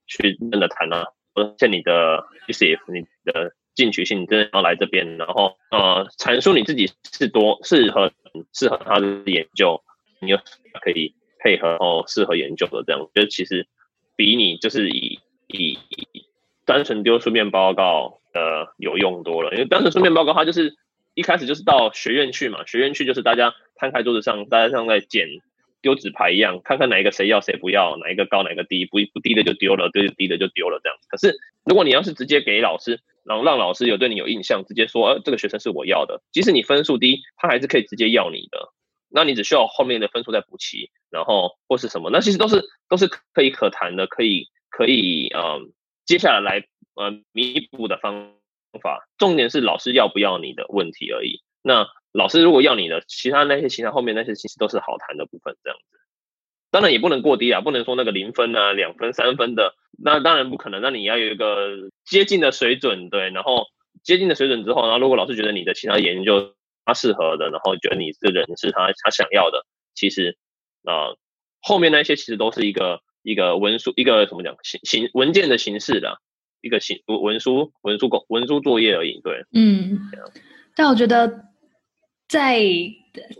[0.05, 8.11] 去真的谈啊，而且你的 if 你的进取性，你真的要来这边，然后呃阐述你自己是多适合
[8.51, 9.81] 适合他的研究。
[10.21, 10.37] 你有
[10.81, 13.67] 可以配合哦，适合研究的这样，我觉得其实
[14.15, 15.77] 比你就是以以
[16.65, 19.51] 单纯丢书面报告呃有用多了。
[19.53, 20.75] 因为单纯书面报告，它就是
[21.13, 25.27] 一开始就是到学院去嘛，学院去就是大家摊开桌子上，大家像在捡
[25.81, 30.97] 丢纸牌一样，看看哪一个谁要谁不要，哪一个高哪个低，不不低的就丢了，对低的就丢了这样。
[31.07, 38.73] 可是如果你要是直接给老师，然后让老师有对你有印象，直接说，呃，这个学生是我要的，即使你分数低，他还是可以直接要你的。
[39.09, 45.71] 那你只需要后面的分数再补齐，然后或是什么，那其实都是都是可以可谈的，可以可以嗯，
[46.05, 48.33] 接下来来呃弥补的方
[48.81, 49.07] 法。
[49.17, 51.41] 重点是老师要不要你的问题而已。
[51.61, 55.97] 那老师如果要你的，其他那些其他后面那些其实都是好谈的部分，这样子。
[56.69, 60.81] 当然也不能过低啊，不能说那个零分啊、两分、三分的，那当然不可能。
[60.81, 63.67] 那你要有一个接近的水准，对，然后
[64.03, 66.55] 接近的水准之后，然后如果老师觉得你的其他研究，
[66.87, 70.37] 他适合的，然后觉得你这人是他他想要的，其实
[70.85, 71.11] 啊，
[71.59, 76.17] 后面那些其实都是一个一个文书，一个怎么讲形形文件的形式的
[76.61, 79.19] 一个形文书文书工文书作业而已。
[79.21, 79.99] 对，嗯，
[80.77, 81.43] 但我觉得
[82.29, 82.63] 在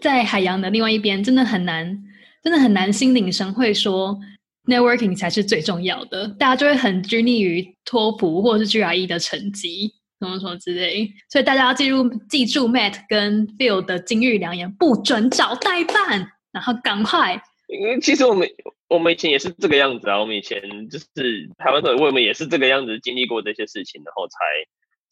[0.01, 2.03] 在海洋的另外一边，真的很难，
[2.43, 4.19] 真的很难心领神会说
[4.65, 9.93] networking 才是最重要的，大家就会很拘泥于托福或者是 GRE 的成绩。
[10.19, 17.39] 什么什么之类，所以大家要记住记住 Matt 跟 Phil 的金玉良言，不准找代办，然后赶快。
[17.67, 18.49] 因为其实我们
[18.89, 21.05] 我们以前也是这个样子啊，我们以前就是
[21.57, 24.37] 台湾的，我们也是这个样子经历过这些事情，然后才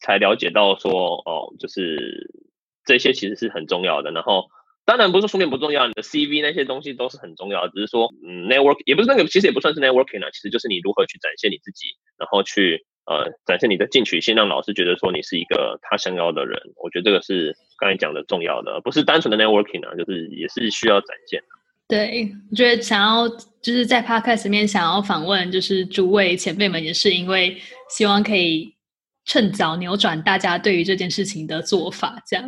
[0.00, 2.28] 才了解到说哦，就是
[2.84, 4.10] 这些其实是很重要的。
[4.10, 4.46] 然后
[4.84, 11.86] 当然不是书面不重要，你的 CV 那些东西都是很重要，只是说嗯，network 也不是那个，其实也不算是 networking 啊，其实就是你如何去展现你自己，
[12.18, 12.84] 然后去。
[13.06, 16.60] 呃，展现你的进取心，让老师觉得说你是一个他想要的人。
[16.76, 21.46] 我觉得这个是刚才讲的重要的，不是单纯的 networking 啊，就是也是需要展现的。
[21.88, 27.56] 对，我觉得想要就是在 podcast 面想要访问，就是诸位前辈们，也是因为
[27.88, 28.74] 希望可以
[29.24, 32.20] 趁早扭转大家对于这件事情的做法。
[32.26, 32.44] 这样，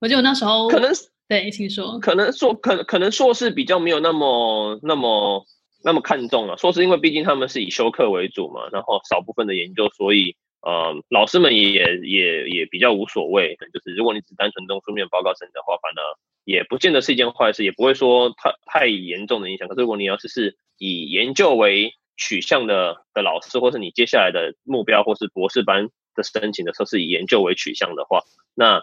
[0.00, 0.92] 我觉得我那时候可能
[1.26, 5.42] 对，请说，可能硕可可能硕士比较没有那么那么
[5.84, 6.56] 那么看重了。
[6.56, 13.56] 说是因为毕竟他们是以修课为主嘛，然后少部分的研究，所以呃，老师们也也也比较无所谓。
[13.72, 16.00] 就是如果你只单纯用书面报告审的话，反而
[16.44, 19.68] 也不见得是一件坏事，也不会说太太严重的影响。
[19.68, 28.22] 可是如果你要是是以研究为取向的的老师，或是你接下来的目标，或是博士班的申请的时候是以研究为取向的话，
[28.54, 28.82] 那。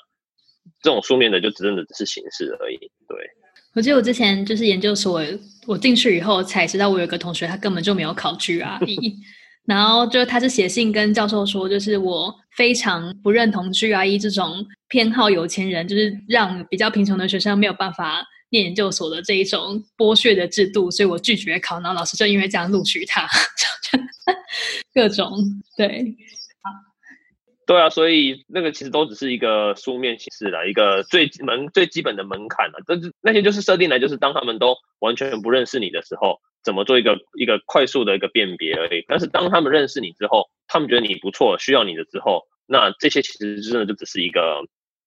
[0.84, 2.78] 这种书面的就真的只是形式而已。
[3.08, 3.18] 对，
[3.74, 5.22] 我记得我之前就是研究所，
[5.66, 9.16] 我进去以后才知道，我有个同学他根本就没有考 GRE，
[9.66, 23.26] 然后就他是写信跟教授说，就是我非常不认同 GRE 这种偏好有钱人，就是让比较贫穷的学生没有办法念研究所的这一种剥削的制度，所以我拒绝考，然后老师就因为这样录取他，
[24.94, 25.32] 各种
[25.78, 26.14] 对。
[27.66, 32.82] 对啊，所以那个其实都只是一个书面形式的一个最门最基本的门槛了。
[32.86, 39.06] 但是那些就是设定来，就是当他们都完全不认识你的时候，怎么做一个一个快速的一个辨别而已。
[39.08, 44.64] 但是当他们认识你之后，他们觉得你不错，需要你的之后，那这些其实真的就只是一个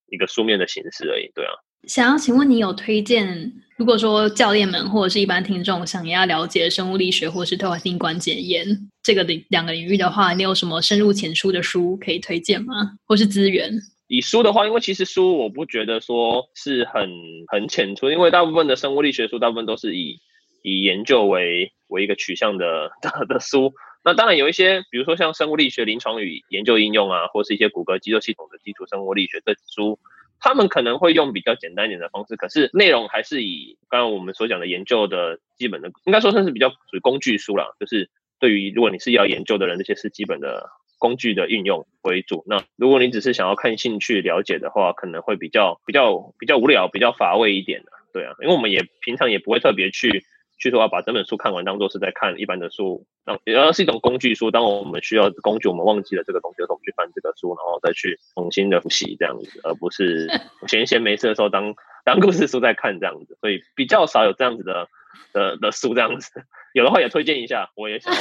[0.06, 1.30] 一个书面的形式而已。
[1.34, 1.52] 对啊。
[1.86, 3.52] 想要请问你有推荐？
[3.76, 8.64] 如果说教练们或者是一般听众想要了解生物力学或是退化性关节炎
[9.02, 12.92] 这个领两个领域的话，你有什么深入浅出的书可以推荐吗？
[13.04, 13.72] 或是资源？
[14.06, 17.10] 以书的话，因为其实书我不觉得说是很
[17.48, 20.20] 很浅出，因为大部分的生物力学书大部分都是以
[20.62, 23.72] 以研究为为一个取向的 的的书。
[24.04, 29.98] 那当然有一些，比如说像生物力学临床与研究应用啊，或是一些骨骼肌肉系统的基础生物力学的书。
[30.44, 37.68] 他们可能会用比较简单一点的方式，可是内容还是以刚刚我们所讲的研究的基本的，应该说算是比较属于工具书啦。
[37.80, 40.68] 就是对于如果你是要研究的人，这些是基本的
[40.98, 42.44] 工具的运用为主。
[42.46, 47.92] 那如果你只是想要看兴趣了解的话，可能会比较比较比较无聊、比较乏味一点的。
[48.12, 50.26] 对啊，因为我们也平常也不会特别去。
[50.58, 54.50] 去说要把整本书看完，当做是在看一般的书，然后是一种工具书。
[54.50, 60.28] 当我们需要工具，我们忘记了这个东西的时候，我们去翻这个书，然后再去重新的复习这样子，而不是
[60.68, 61.74] 闲闲没事的时候当
[62.04, 63.36] 当故事书在看这样子。
[63.40, 64.88] 所以比较少有这样子的
[65.32, 66.30] 的的书这样子，
[66.72, 68.12] 有的话也推荐一下，我也想。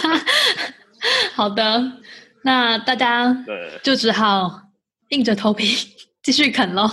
[1.35, 1.81] 好的，
[2.43, 4.61] 那大家对就只好
[5.09, 5.65] 硬着头皮
[6.23, 6.87] 继续啃喽。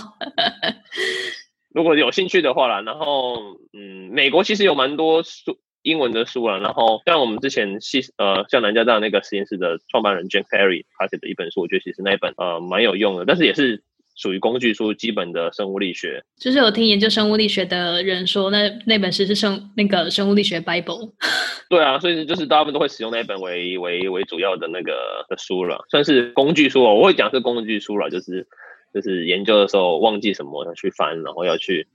[1.73, 3.37] 如果有兴趣的话啦，然后
[3.71, 13.81] 嗯，美国其实有蛮多书英文的书啦，然后像我们之前系呃像南加大那个实验室的创办人 Jane Perry 他写的一本书，我觉得其实那一本呃蛮有用的，但是也是
[14.15, 16.21] 属于工具书，基本的生物力学。
[16.37, 21.13] 就是有听研究生物力学的人说，那那本书是生那个生物力学 Bible。
[21.69, 26.95] 对啊，所以就是大部分都会使用那一本为为为主要的那个的书了，算是工具书哦。
[26.95, 28.45] 我会讲是工具书了，就是。
[28.93, 31.87] 就是研究的时候忘记什么要去翻，然后要去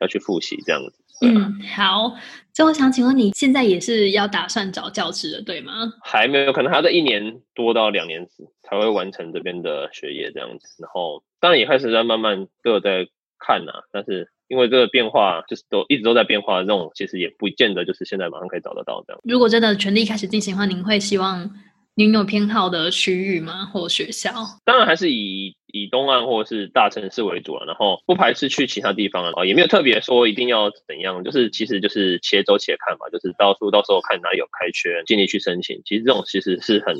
[0.00, 0.92] 要去复习这样子。
[1.24, 2.14] 嗯，好。
[2.52, 5.72] 最后想请问你现在也是要打算找教职的对吗？
[6.02, 8.26] 还没有，可能还要在一年多到两年
[8.62, 10.66] 才会完成这边的学业这样子。
[10.82, 13.06] 然后当然也开始在慢慢都有在
[13.38, 19.20] 看呐，但是因为这个变化就是都一直都在变化，这种其实也不见得就是现在马上可以找得到这样。
[19.24, 21.50] 如果真的全力开始进行的话，您会希望？
[21.94, 23.66] 您有偏好的区域吗？
[23.66, 24.32] 或学校？
[24.64, 35.82] 当然还是以以东岸或者是大城市为主啊，然后不排斥去其他地方啊，也没有特别说一定要怎样，就是其实就是且走且看嘛，就是到处到时候看哪有开缺，尽力去申请。
[35.84, 36.94] 其实这种其实是很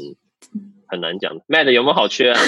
[0.89, 1.39] 很难讲。
[1.49, 2.41] Mad 有没有好缺啊？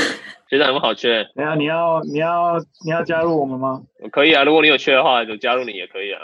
[0.51, 1.29] 学长有没有好缺？
[1.35, 3.83] 没有你要你要你要加入我们吗？
[4.11, 6.21] 可以啊，如果你有缺的话，就加入你也可以啊。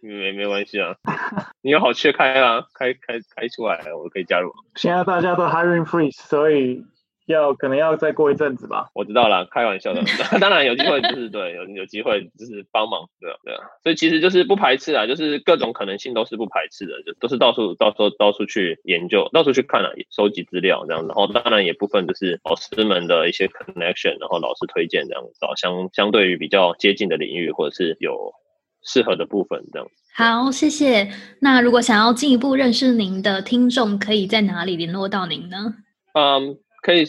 [0.00, 0.94] 没没关系啊，
[1.60, 4.52] 你有好缺开啊，开开开出来，我可以加入。
[4.76, 6.84] 现在大家都 hiring freeze，所以
[7.28, 8.88] 要可能要再过一阵子吧。
[8.94, 10.02] 我知道了，开玩笑的
[10.40, 13.60] 当然有机会就是对，有有机会就是帮忙，对啊对啊。
[13.82, 21.06] 所以其实就是不排斥啊，就是各种可能性都是不排斥的，就都是到处到处到处去研究，到处去看啊，收集资料这样。
[21.06, 28.32] 然后当然也部分就是老师们的一些 connection，然后老师推荐这样，找相相对于比较接近的领域或者是有。
[28.84, 31.10] 适合的部分，这样好，谢谢。
[31.40, 35.74] 那如果想要进一步认识您的听众，可以在哪里联络到您呢？
[36.14, 37.04] 嗯，可以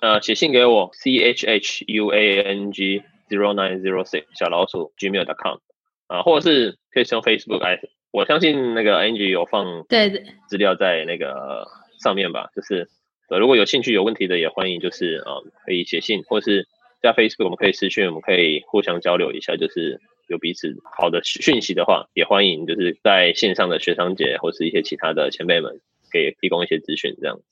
[0.00, 5.58] 呃写信给我，c h h u a n g zero nine zero six 小老鼠 gmail.com
[6.06, 7.80] 啊，或者是可以用 Facebook 哎，
[8.12, 11.66] 我相信那个 Angie 有放对对资料在那个
[12.02, 12.88] 上面吧，就是
[13.28, 16.66] 如果有兴趣有问题的也欢迎就是啊可以写信，或是
[17.02, 20.00] 加 Facebook 我们可以私讯，我们可以互相交流一下，就是。
[20.26, 27.44] 有彼此好的讯息的话，也欢迎就是在线上的学长姐或是一些其他的前辈们，可以提供一些资讯，这样子。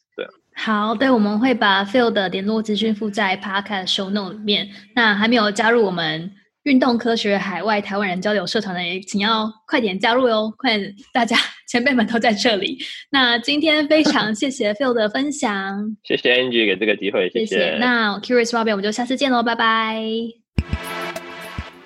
[0.55, 4.69] 好，对，我们会把 Phil 的联络资讯附在 Podcast Show Note 里面。
[4.95, 6.31] 那还没有加入我们
[6.65, 10.53] 运动科学海外台湾人交流社团的，也请要快点加入哟！
[10.57, 10.79] 快，
[11.13, 11.37] 大家
[11.69, 12.79] 前辈们都在这里。
[13.11, 17.77] 那今天非常谢谢 Phil 的分享，谢谢 Angie 给这个机会，谢谢。
[17.81, 20.03] 那 Curious Robin，我们就下次见喽，拜拜。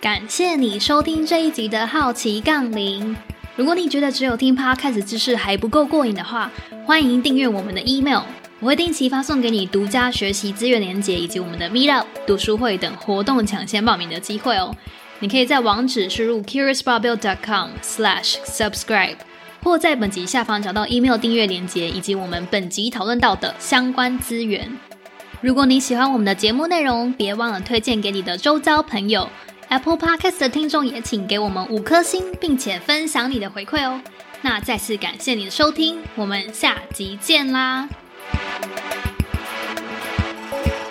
[0.00, 3.16] 感谢你收听这一集的好奇杠铃。
[3.54, 6.50] 如果你觉得只有听 Podcast 知识还不够过瘾的话，
[6.84, 8.22] 欢迎订阅我们的 email。
[8.60, 14.74] 我会定期发送给你独家学习资源连接，以及我们的 Meetup 读书会等活动抢先报名的机会哦。
[15.18, 19.16] 你可以在网址输入 curiousbarbell.com/slash/subscribe，
[19.62, 24.78] 或在本集下方找到 email 订阅连接，以及我们本集讨论到的相关资源。
[25.42, 29.28] 如果你喜欢我们的节目内容，别忘了推荐给你的周遭朋友。
[29.68, 34.00] Apple Podcast 的听众也请给我们五颗星，并且分享你的回馈哦。
[34.42, 37.88] 那再次感谢你的收听，我们下集见啦！
[40.50, 40.85] Thank you.